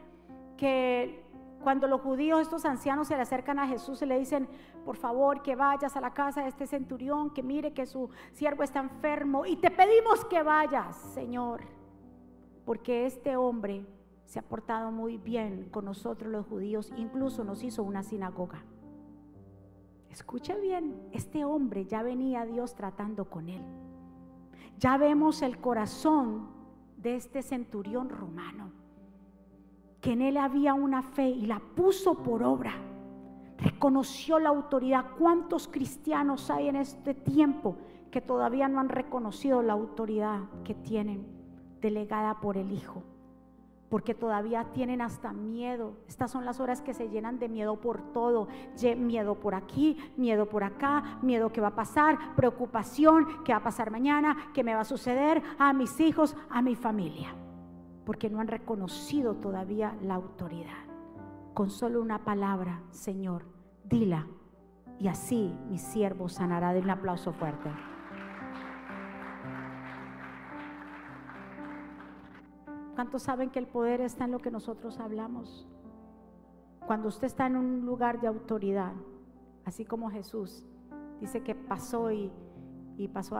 [0.57, 1.23] que
[1.61, 4.47] cuando los judíos, estos ancianos, se le acercan a Jesús y le dicen,
[4.83, 8.63] por favor, que vayas a la casa de este centurión, que mire que su siervo
[8.63, 11.61] está enfermo y te pedimos que vayas, Señor,
[12.65, 13.85] porque este hombre
[14.25, 18.63] se ha portado muy bien con nosotros los judíos, incluso nos hizo una sinagoga.
[20.09, 23.63] Escucha bien, este hombre ya venía Dios tratando con él.
[24.81, 26.47] Ya vemos el corazón
[26.97, 28.71] de este centurión romano
[30.01, 32.73] que en él había una fe y la puso por obra.
[33.59, 35.11] Reconoció la autoridad.
[35.19, 37.77] ¿Cuántos cristianos hay en este tiempo
[38.09, 41.27] que todavía no han reconocido la autoridad que tienen
[41.79, 43.03] delegada por el Hijo?
[43.91, 45.97] Porque todavía tienen hasta miedo.
[46.07, 48.47] Estas son las horas que se llenan de miedo por todo.
[48.97, 53.63] Miedo por aquí, miedo por acá, miedo que va a pasar, preocupación, que va a
[53.63, 57.35] pasar mañana, que me va a suceder a mis hijos, a mi familia
[58.05, 60.85] porque no han reconocido todavía la autoridad.
[61.53, 63.45] Con solo una palabra, Señor,
[63.83, 64.27] dila,
[64.99, 66.73] y así mi siervo sanará.
[66.73, 67.69] De un aplauso fuerte.
[73.01, 75.67] ¿Cuántos saben que el poder está en lo que nosotros hablamos?
[76.85, 78.93] Cuando usted está en un lugar de autoridad,
[79.65, 80.63] así como Jesús,
[81.19, 82.31] dice que pasó y,
[83.11, 83.37] pasó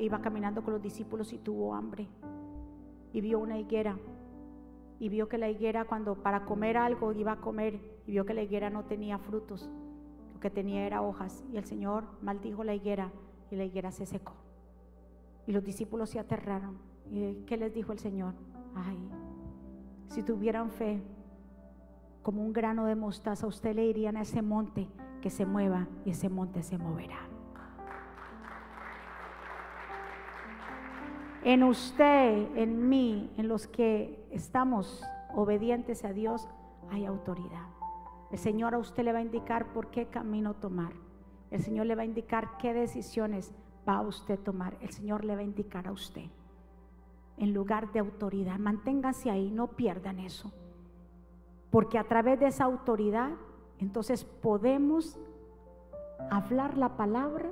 [0.00, 2.08] iba caminando con los discípulos y tuvo hambre
[3.12, 3.96] y vio una higuera.
[4.98, 8.34] Y vio que la higuera cuando para comer algo iba a comer y vio que
[8.34, 9.70] la higuera no tenía frutos,
[10.34, 11.44] lo que tenía era hojas.
[11.52, 13.12] Y el Señor maldijo la higuera
[13.48, 14.32] y la higuera se secó.
[15.46, 16.78] Y los discípulos se aterraron.
[17.12, 18.34] ¿Y qué les dijo el Señor?
[20.08, 21.02] Si tuvieran fe
[22.22, 24.88] como un grano de mostaza, usted le dirían a ese monte
[25.20, 27.18] que se mueva y ese monte se moverá.
[31.44, 36.48] En usted, en mí, en los que estamos obedientes a Dios,
[36.90, 37.66] hay autoridad.
[38.30, 40.92] El Señor a usted le va a indicar por qué camino tomar.
[41.50, 43.54] El Señor le va a indicar qué decisiones
[43.88, 44.76] va a usted tomar.
[44.80, 46.28] El Señor le va a indicar a usted.
[47.38, 50.52] En lugar de autoridad, manténgase ahí, no pierdan eso.
[51.70, 53.30] Porque a través de esa autoridad,
[53.78, 55.18] entonces podemos
[56.30, 57.50] hablar la palabra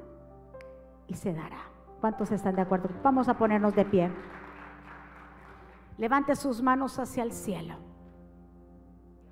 [1.07, 1.59] y se dará.
[2.01, 2.89] ¿Cuántos están de acuerdo?
[3.03, 4.11] Vamos a ponernos de pie.
[5.99, 7.75] Levante sus manos hacia el cielo.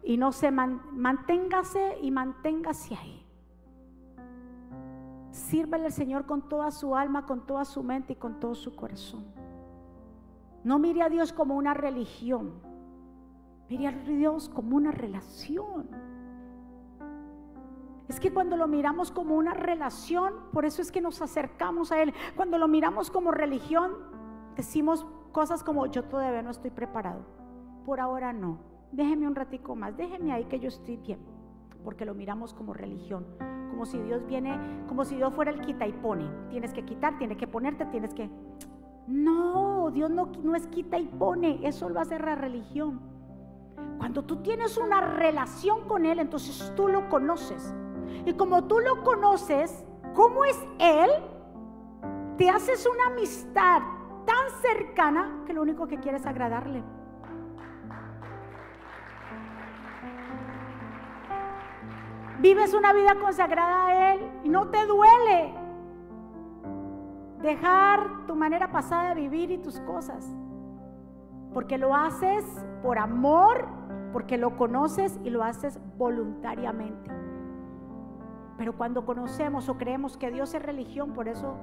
[0.02, 3.26] Y no se manténgase y manténgase ahí.
[5.30, 8.76] Sírvele al Señor con toda su alma, con toda su mente y con todo su
[8.76, 9.24] corazón.
[10.64, 12.54] No mire a Dios como una religión.
[13.68, 15.88] Mire a Dios como una relación.
[18.08, 22.02] Es que cuando lo miramos como una relación, por eso es que nos acercamos a
[22.02, 22.12] Él.
[22.36, 23.92] Cuando lo miramos como religión,
[24.56, 27.24] decimos cosas como yo todavía no estoy preparado.
[27.86, 28.58] Por ahora no.
[28.92, 29.96] Déjeme un ratico más.
[29.96, 31.18] Déjeme ahí que yo estoy bien.
[31.82, 33.26] Porque lo miramos como religión.
[33.70, 36.30] Como si Dios viene, como si Dios fuera el quita y pone.
[36.50, 38.30] Tienes que quitar, tienes que ponerte, tienes que...
[39.06, 41.60] No, Dios no, no es quita y pone.
[41.62, 43.00] Eso lo hace la religión.
[43.98, 47.74] Cuando tú tienes una relación con Él, entonces tú lo conoces.
[48.26, 51.10] Y como tú lo conoces, ¿cómo es Él?
[52.38, 53.82] Te haces una amistad
[54.24, 56.82] tan cercana que lo único que quieres es agradarle.
[62.40, 65.63] Vives una vida consagrada a Él y no te duele
[67.44, 70.28] dejar tu manera pasada de vivir y tus cosas.
[71.52, 72.44] Porque lo haces
[72.82, 73.68] por amor,
[74.12, 77.10] porque lo conoces y lo haces voluntariamente.
[78.56, 81.56] Pero cuando conocemos o creemos que Dios es religión, por eso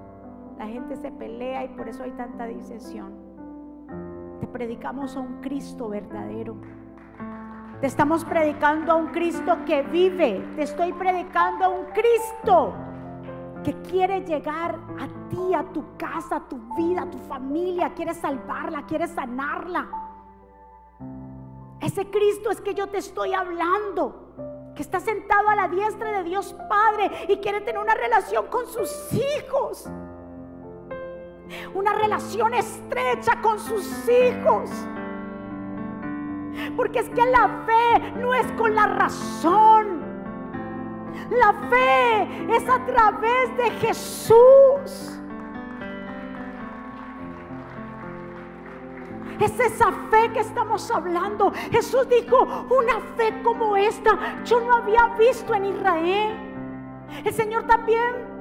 [0.58, 3.13] la gente se pelea y por eso hay tanta disensión.
[4.39, 6.56] Te predicamos a un Cristo verdadero.
[7.82, 10.54] Te estamos predicando a un Cristo que vive.
[10.56, 12.76] Te estoy predicando a un Cristo
[13.63, 15.20] que quiere llegar a
[15.74, 17.94] tu casa, tu vida, tu familia.
[17.94, 19.88] Quiere salvarla, quiere sanarla.
[21.80, 24.34] Ese Cristo es que yo te estoy hablando
[24.76, 28.67] que está sentado a la diestra de Dios Padre y quiere tener una relación con
[28.67, 29.89] sus hijos.
[31.74, 34.70] Una relación estrecha con sus hijos.
[36.76, 40.02] Porque es que la fe no es con la razón.
[41.30, 45.20] La fe es a través de Jesús.
[49.41, 51.51] Es esa fe que estamos hablando.
[51.71, 56.51] Jesús dijo, una fe como esta yo no había visto en Israel.
[57.25, 58.32] El Señor también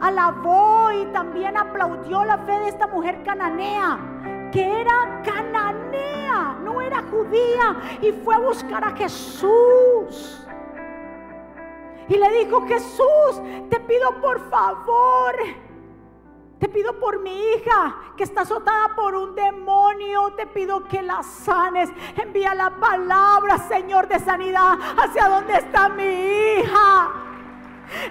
[0.00, 3.98] alabó y también aplaudió la fe de esta mujer cananea,
[4.52, 10.46] que era cananea, no era judía, y fue a buscar a Jesús.
[12.08, 15.34] Y le dijo, Jesús, te pido por favor
[16.58, 20.32] te pido por mi hija que está azotada por un demonio.
[20.36, 21.90] Te pido que la sanes.
[22.16, 24.78] Envía la palabra, Señor, de sanidad.
[24.96, 27.12] ¿Hacia dónde está mi hija?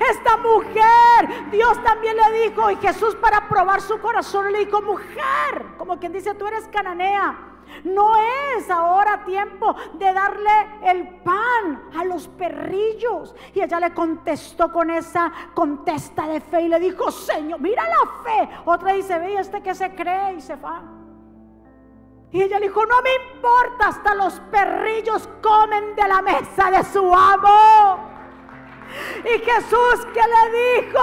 [0.10, 5.66] Esta mujer, Dios también le dijo, y Jesús para probar su corazón le dijo, mujer,
[5.78, 7.57] como quien dice, tú eres cananea.
[7.84, 8.14] No
[8.56, 10.50] es ahora tiempo de darle
[10.84, 13.36] el pan a los perrillos.
[13.54, 18.24] Y ella le contestó con esa contesta de fe y le dijo, Señor, mira la
[18.24, 18.50] fe.
[18.66, 20.82] Otra dice, ve, este que se cree y se va.
[22.32, 26.84] Y ella le dijo, no me importa, hasta los perrillos comen de la mesa de
[26.84, 28.00] su amo.
[29.24, 31.00] Y Jesús que le dijo,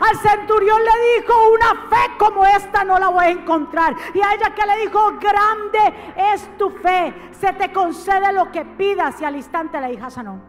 [0.00, 3.94] Al centurión le dijo, una fe como esta no la voy a encontrar.
[4.14, 8.64] Y a ella que le dijo, grande es tu fe, se te concede lo que
[8.64, 9.20] pidas.
[9.20, 10.40] Y al instante la hija sanó.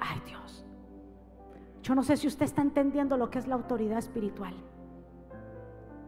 [0.00, 0.64] Ay Dios,
[1.82, 4.54] yo no sé si usted está entendiendo lo que es la autoridad espiritual.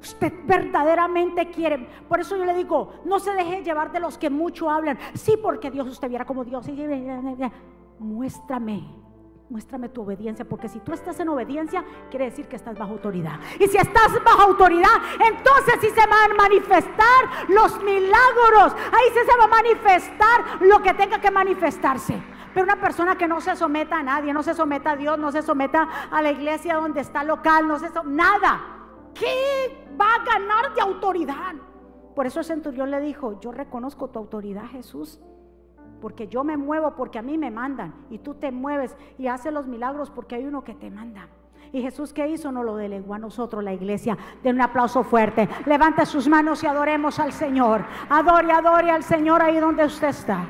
[0.00, 1.86] Usted verdaderamente quiere.
[2.08, 4.98] Por eso yo le digo, no se deje llevar de los que mucho hablan.
[5.14, 6.66] Sí, porque Dios usted viera como Dios.
[7.98, 8.82] Muéstrame,
[9.50, 10.48] muéstrame tu obediencia.
[10.48, 13.40] Porque si tú estás en obediencia, quiere decir que estás bajo autoridad.
[13.58, 14.88] Y si estás bajo autoridad,
[15.22, 18.72] entonces sí se van a manifestar los milagros.
[18.72, 22.22] Ahí sí se va a manifestar lo que tenga que manifestarse.
[22.54, 25.30] Pero una persona que no se someta a nadie, no se someta a Dios, no
[25.30, 28.79] se someta a la iglesia donde está local, no se someta, nada
[29.14, 31.54] ¿qué va a ganar de autoridad?
[32.14, 35.20] Por eso el centurión le dijo, yo reconozco tu autoridad, Jesús,
[36.00, 39.52] porque yo me muevo porque a mí me mandan y tú te mueves y haces
[39.52, 41.28] los milagros porque hay uno que te manda.
[41.72, 44.18] Y Jesús ¿qué hizo no lo delegó a nosotros la iglesia.
[44.42, 45.48] Den un aplauso fuerte.
[45.66, 47.84] Levante sus manos y adoremos al Señor.
[48.08, 50.46] Adore, adore al Señor ahí donde usted está.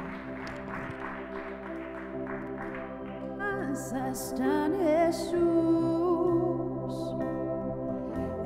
[4.83, 6.10] Jesús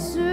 [0.00, 0.29] En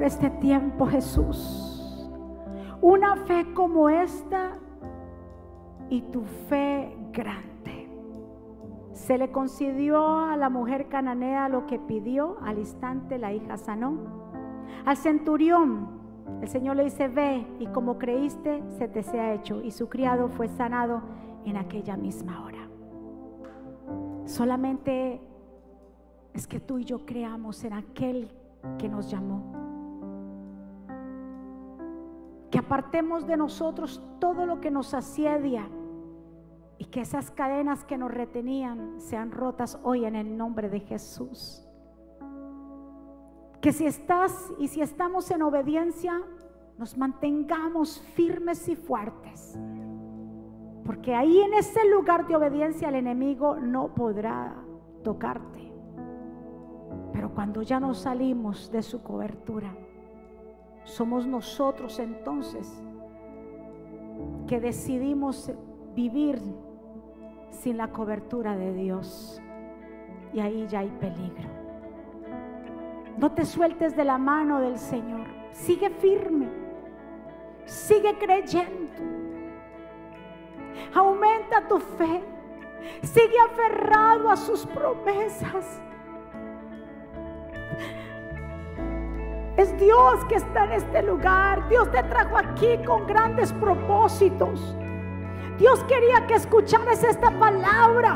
[0.00, 2.08] por este tiempo, Jesús.
[2.80, 4.56] Una fe como esta
[5.90, 7.90] y tu fe grande.
[8.94, 13.98] Se le concedió a la mujer cananea lo que pidió, al instante la hija sanó.
[14.86, 15.90] Al centurión,
[16.40, 19.60] el Señor le dice, ve y como creíste, se te sea hecho.
[19.62, 21.02] Y su criado fue sanado
[21.44, 22.70] en aquella misma hora.
[24.24, 25.20] Solamente
[26.32, 28.30] es que tú y yo creamos en aquel
[28.78, 29.60] que nos llamó.
[32.50, 35.68] Que apartemos de nosotros todo lo que nos asedia
[36.78, 41.66] y que esas cadenas que nos retenían sean rotas hoy en el nombre de Jesús.
[43.60, 46.22] Que si estás y si estamos en obediencia,
[46.78, 49.58] nos mantengamos firmes y fuertes.
[50.86, 54.56] Porque ahí en ese lugar de obediencia el enemigo no podrá
[55.04, 55.70] tocarte.
[57.12, 59.76] Pero cuando ya nos salimos de su cobertura,
[60.84, 62.82] somos nosotros entonces
[64.46, 65.50] que decidimos
[65.94, 66.40] vivir
[67.50, 69.40] sin la cobertura de Dios.
[70.32, 71.48] Y ahí ya hay peligro.
[73.16, 75.26] No te sueltes de la mano del Señor.
[75.50, 76.48] Sigue firme.
[77.64, 78.90] Sigue creyendo.
[80.94, 82.22] Aumenta tu fe.
[83.02, 85.82] Sigue aferrado a sus promesas.
[89.60, 91.68] Es Dios que está en este lugar.
[91.68, 94.74] Dios te trajo aquí con grandes propósitos.
[95.58, 98.14] Dios quería que escucharas esta palabra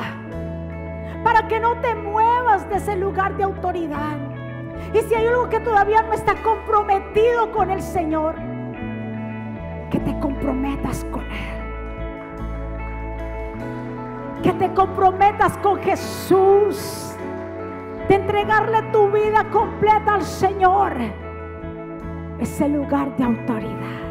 [1.22, 4.16] para que no te muevas de ese lugar de autoridad.
[4.94, 8.36] Y si hay algo que todavía no está comprometido con el Señor,
[9.90, 11.62] que te comprometas con Él.
[14.42, 17.14] Que te comprometas con Jesús.
[18.08, 21.23] De entregarle tu vida completa al Señor.
[22.40, 24.03] Ese lugar de autoridad.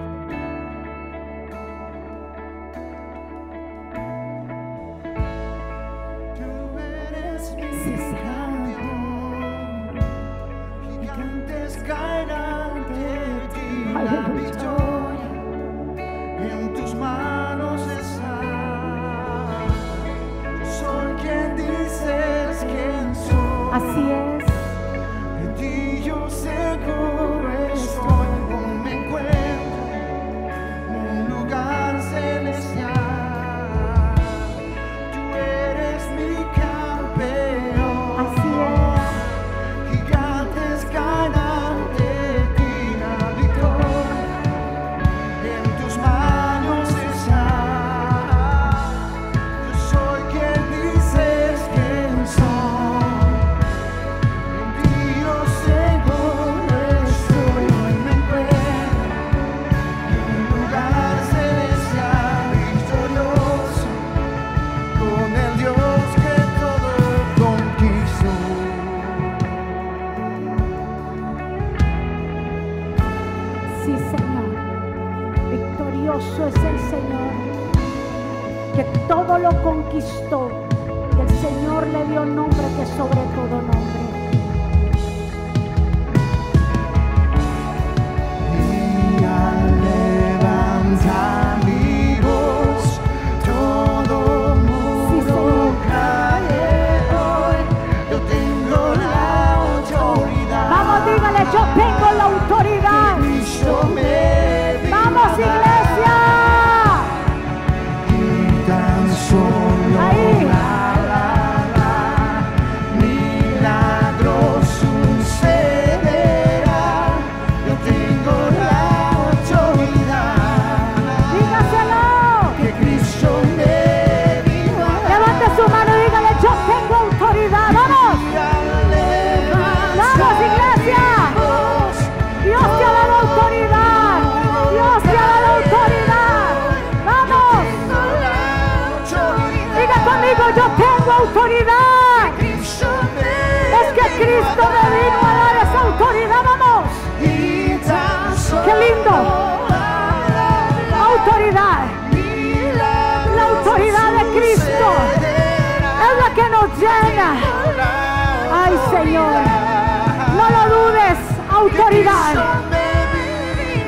[161.64, 162.34] Autoridad.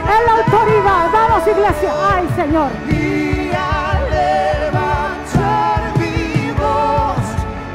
[0.08, 1.12] Es la autoridad.
[1.12, 1.92] Vamos, iglesia.
[2.10, 2.70] Ay, Señor.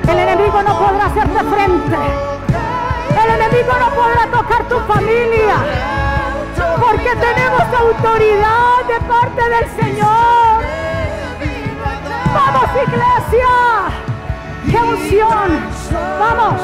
[0.08, 1.98] El enemigo no podrá hacerte frente.
[3.22, 5.56] El enemigo no podrá tocar tu familia.
[6.80, 10.64] Porque tenemos autoridad de parte del Señor.
[12.32, 13.48] Vamos, iglesia.
[14.70, 15.50] ¡Qué unción!
[16.18, 16.59] Vamos.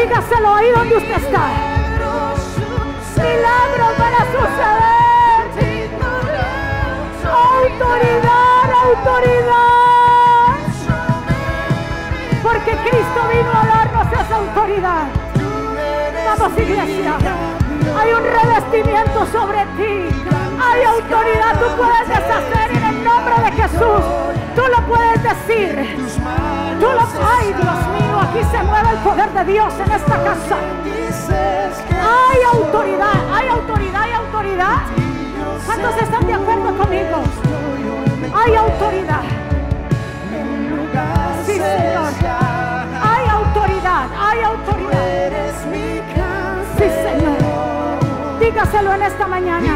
[0.00, 1.48] Dígaselo ahí donde usted está.
[3.16, 5.42] Milagros van a suceder.
[7.60, 10.56] Autoridad, autoridad.
[12.42, 15.06] Porque Cristo vino a darnos esa autoridad.
[16.24, 17.18] Vamos, iglesia.
[17.98, 20.08] Hay un revestimiento sobre ti.
[20.62, 21.60] Hay autoridad.
[21.60, 24.02] Tú puedes deshacer en el nombre de Jesús.
[24.56, 25.96] Tú lo puedes decir.
[26.80, 27.00] Tú lo...
[27.22, 27.89] Ay, Dios
[29.10, 30.56] poder de Dios en esta casa.
[32.00, 34.76] Hay autoridad, hay autoridad, hay autoridad.
[35.66, 37.16] ¿Cuántos están de acuerdo conmigo?
[38.32, 39.22] Hay autoridad.
[41.44, 42.12] Sí, Señor.
[43.10, 44.90] Hay autoridad, hay autoridad.
[46.78, 47.38] Sí, Señor.
[48.38, 49.70] Dígaselo en esta mañana.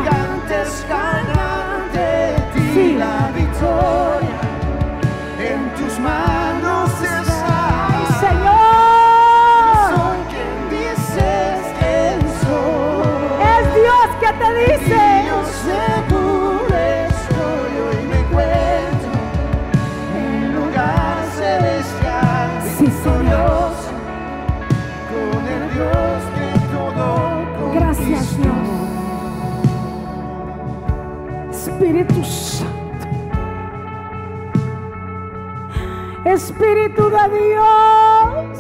[36.35, 38.59] Espíritu de Dios.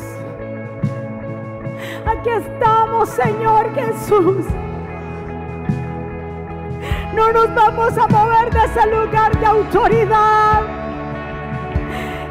[2.06, 4.44] Aquí estamos, Señor Jesús.
[7.14, 10.62] No nos vamos a mover de ese lugar de autoridad.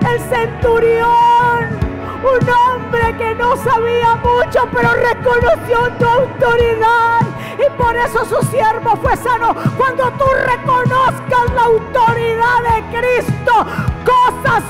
[0.10, 1.78] El centurión,
[2.24, 7.20] un hombre que no sabía mucho, pero reconoció tu autoridad.
[7.58, 9.54] Y por eso su siervo fue sano.
[9.78, 13.93] Cuando tú reconozcas la autoridad de Cristo,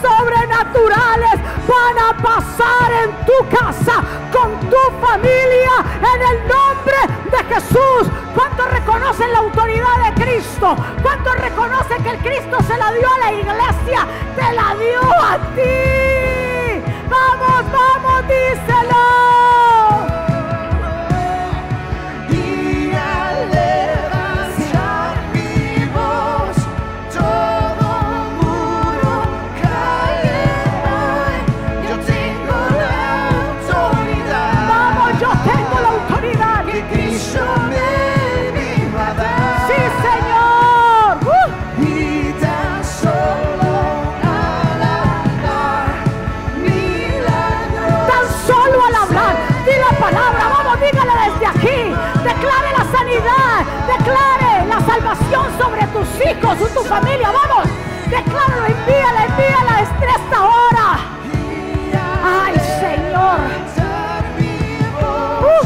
[0.02, 6.98] sobrenaturales van a pasar en tu casa, con tu familia, en el nombre
[7.32, 8.08] de Jesús.
[8.36, 10.76] ¿Cuántos reconocen la autoridad de Cristo?
[11.02, 14.08] ¿Cuántos reconocen que el Cristo se la dio a la iglesia?
[14.36, 16.82] Te la dio a ti.
[17.10, 20.13] Vamos, vamos, díselo.
[56.44, 57.70] Hijos tu familia, vamos.
[58.10, 61.00] Decláralo, envíala, envíala desde esta hora.
[62.24, 63.40] Ay, Señor.
[65.42, 65.66] Uh.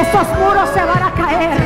[0.00, 1.58] Estos muros se van a caer.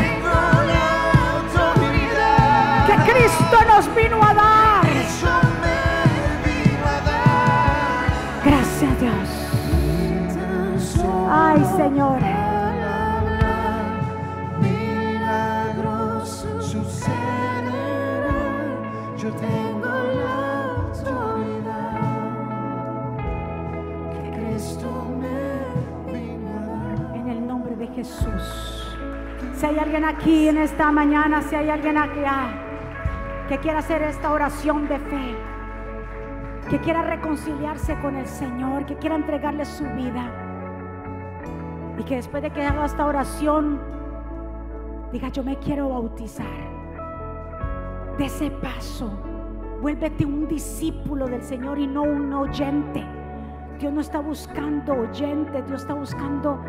[2.86, 4.84] Que Cristo nos vino a dar.
[6.44, 7.02] Vino a.
[8.44, 9.28] Gracias, Dios.
[11.30, 12.21] Ay, Señor.
[27.94, 28.96] Jesús.
[29.54, 32.50] Si hay alguien aquí en esta mañana, si hay alguien aquí ah,
[33.48, 35.36] que quiera hacer esta oración de fe,
[36.70, 40.30] que quiera reconciliarse con el Señor, que quiera entregarle su vida
[41.98, 43.80] y que después de que haga esta oración
[45.12, 46.46] diga yo me quiero bautizar.
[48.18, 49.10] De ese paso,
[49.80, 53.04] vuélvete un discípulo del Señor y no un oyente.
[53.78, 56.60] Dios no está buscando oyentes, Dios está buscando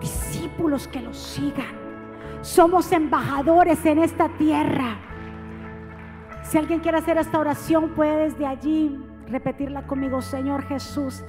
[0.00, 1.84] discípulos que lo sigan.
[2.42, 4.98] Somos embajadores en esta tierra.
[6.42, 11.24] Si alguien quiere hacer esta oración, puede desde allí repetirla conmigo, Señor Jesús.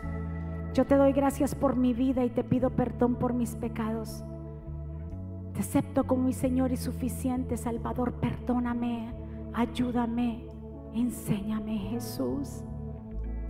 [0.73, 4.25] Yo te doy gracias por mi vida y te pido perdón por mis pecados.
[5.53, 8.15] Te acepto como mi Señor y suficiente Salvador.
[8.15, 9.13] Perdóname,
[9.53, 10.45] ayúdame,
[10.93, 12.65] enséñame Jesús.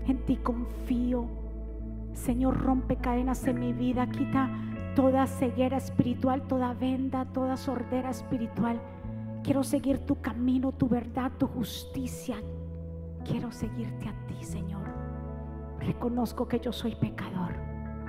[0.06, 1.26] En ti confío.
[2.14, 4.50] Señor, rompe cadenas en mi vida, quita
[4.96, 8.80] toda ceguera espiritual, toda venda, toda sordera espiritual.
[9.44, 12.38] Quiero seguir tu camino, tu verdad, tu justicia.
[13.26, 14.88] Quiero seguirte a ti, Señor.
[15.80, 17.54] Reconozco que yo soy pecador,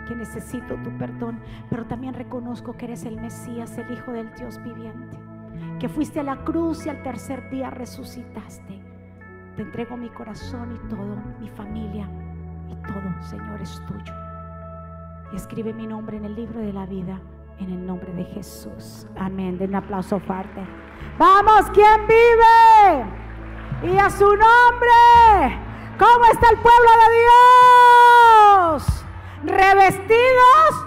[0.06, 4.62] que necesito tu perdón, pero también reconozco que eres el Mesías, el Hijo del Dios
[4.62, 5.18] viviente,
[5.80, 8.80] que fuiste a la cruz y al tercer día resucitaste.
[9.56, 12.08] Te entrego mi corazón y todo, mi familia
[12.70, 14.25] y todo, Señor, es tuyo.
[15.36, 17.20] Escribe mi nombre en el libro de la vida,
[17.58, 19.06] en el nombre de Jesús.
[19.18, 19.58] Amén.
[19.58, 20.66] Den un aplauso fuerte.
[21.18, 23.04] Vamos, ¿quién vive?
[23.92, 25.60] Y a su nombre.
[25.98, 27.14] ¿Cómo está el pueblo de
[28.80, 29.04] Dios?
[29.44, 30.86] ¿Revestidos?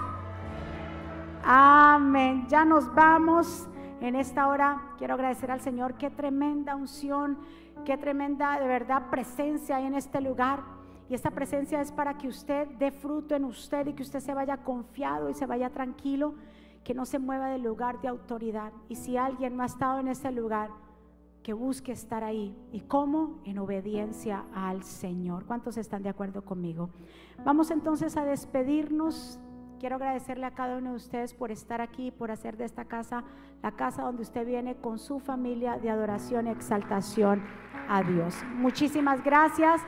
[1.44, 2.48] Amén.
[2.48, 3.68] Ya nos vamos
[4.00, 4.82] en esta hora.
[4.98, 5.94] Quiero agradecer al Señor.
[5.94, 7.38] Qué tremenda unción,
[7.84, 10.79] qué tremenda de verdad presencia hay en este lugar.
[11.10, 14.32] Y esta presencia es para que usted dé fruto en usted y que usted se
[14.32, 16.36] vaya confiado y se vaya tranquilo,
[16.84, 18.72] que no se mueva del lugar de autoridad.
[18.88, 20.70] Y si alguien no ha estado en ese lugar,
[21.42, 22.56] que busque estar ahí.
[22.70, 23.40] ¿Y cómo?
[23.44, 25.46] En obediencia al Señor.
[25.46, 26.90] ¿Cuántos están de acuerdo conmigo?
[27.44, 29.40] Vamos entonces a despedirnos.
[29.80, 33.24] Quiero agradecerle a cada uno de ustedes por estar aquí, por hacer de esta casa
[33.62, 37.42] la casa donde usted viene con su familia de adoración y exaltación
[37.88, 38.36] a Dios.
[38.54, 39.80] Muchísimas gracias.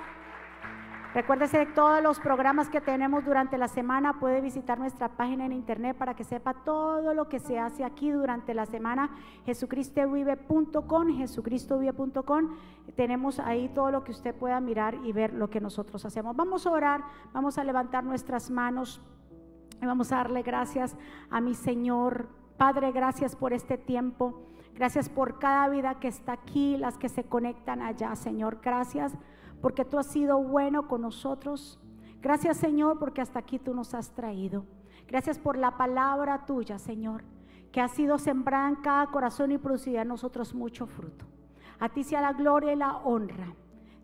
[1.14, 4.18] Recuérdese de todos los programas que tenemos durante la semana.
[4.18, 8.10] Puede visitar nuestra página en internet para que sepa todo lo que se hace aquí
[8.10, 9.10] durante la semana.
[9.44, 12.56] Jesucristovive.com, jesucristovive.com.
[12.96, 16.34] Tenemos ahí todo lo que usted pueda mirar y ver lo que nosotros hacemos.
[16.34, 17.04] Vamos a orar,
[17.34, 19.02] vamos a levantar nuestras manos
[19.82, 20.96] y vamos a darle gracias
[21.28, 24.46] a mi Señor Padre, gracias por este tiempo.
[24.74, 28.60] Gracias por cada vida que está aquí, las que se conectan allá, Señor.
[28.62, 29.12] Gracias
[29.62, 31.78] porque tú has sido bueno con nosotros.
[32.20, 34.66] Gracias, Señor, porque hasta aquí tú nos has traído.
[35.06, 37.24] Gracias por la palabra tuya, Señor,
[37.70, 41.24] que ha sido sembrada en cada corazón y producida en nosotros mucho fruto.
[41.78, 43.54] A ti sea la gloria y la honra.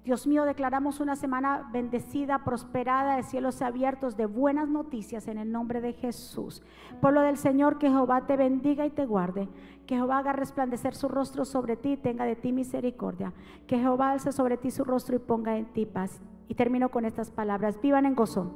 [0.05, 5.53] Dios mío, declaramos una semana bendecida, prosperada, de cielos abiertos, de buenas noticias en el
[5.53, 6.63] nombre de Jesús.
[7.01, 9.49] Pueblo del Señor, que Jehová te bendiga y te guarde.
[9.87, 13.33] Que Jehová haga resplandecer su rostro sobre ti y tenga de ti misericordia.
[13.67, 16.23] Que Jehová alce sobre ti su rostro y ponga en ti paz.
[16.49, 17.81] Y termino con estas palabras.
[17.81, 18.53] Vivan en gozo.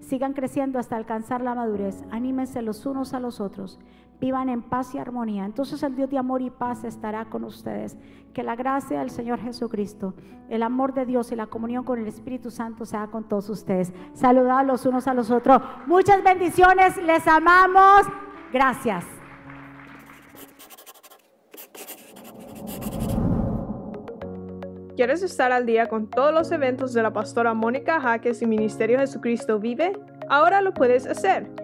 [0.00, 2.02] Sigan creciendo hasta alcanzar la madurez.
[2.10, 3.78] Anímense los unos a los otros
[4.20, 5.44] vivan en paz y armonía.
[5.44, 7.96] Entonces el Dios de amor y paz estará con ustedes.
[8.32, 10.14] Que la gracia del Señor Jesucristo,
[10.48, 13.92] el amor de Dios y la comunión con el Espíritu Santo sea con todos ustedes.
[14.12, 15.62] Saludad los unos a los otros.
[15.86, 18.06] Muchas bendiciones, les amamos.
[18.52, 19.04] Gracias.
[24.96, 29.00] ¿Quieres estar al día con todos los eventos de la pastora Mónica Jaques y Ministerio
[29.00, 29.92] Jesucristo Vive?
[30.28, 31.63] Ahora lo puedes hacer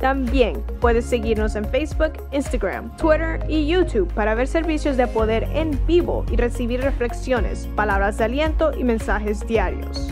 [0.00, 5.78] También puedes seguirnos en Facebook, Instagram, Twitter y YouTube para ver servicios de poder en
[5.86, 10.08] vivo y recibir reflexiones, palabras de aliento y mensajes diarios.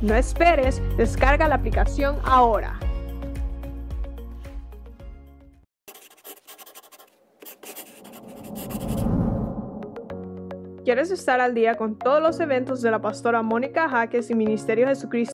[0.00, 2.80] No esperes, descarga la aplicación ahora.
[10.84, 14.88] ¿Quieres estar al día con todos los eventos de la pastora Mónica Jaques y Ministerio
[14.88, 15.30] Jesucristo?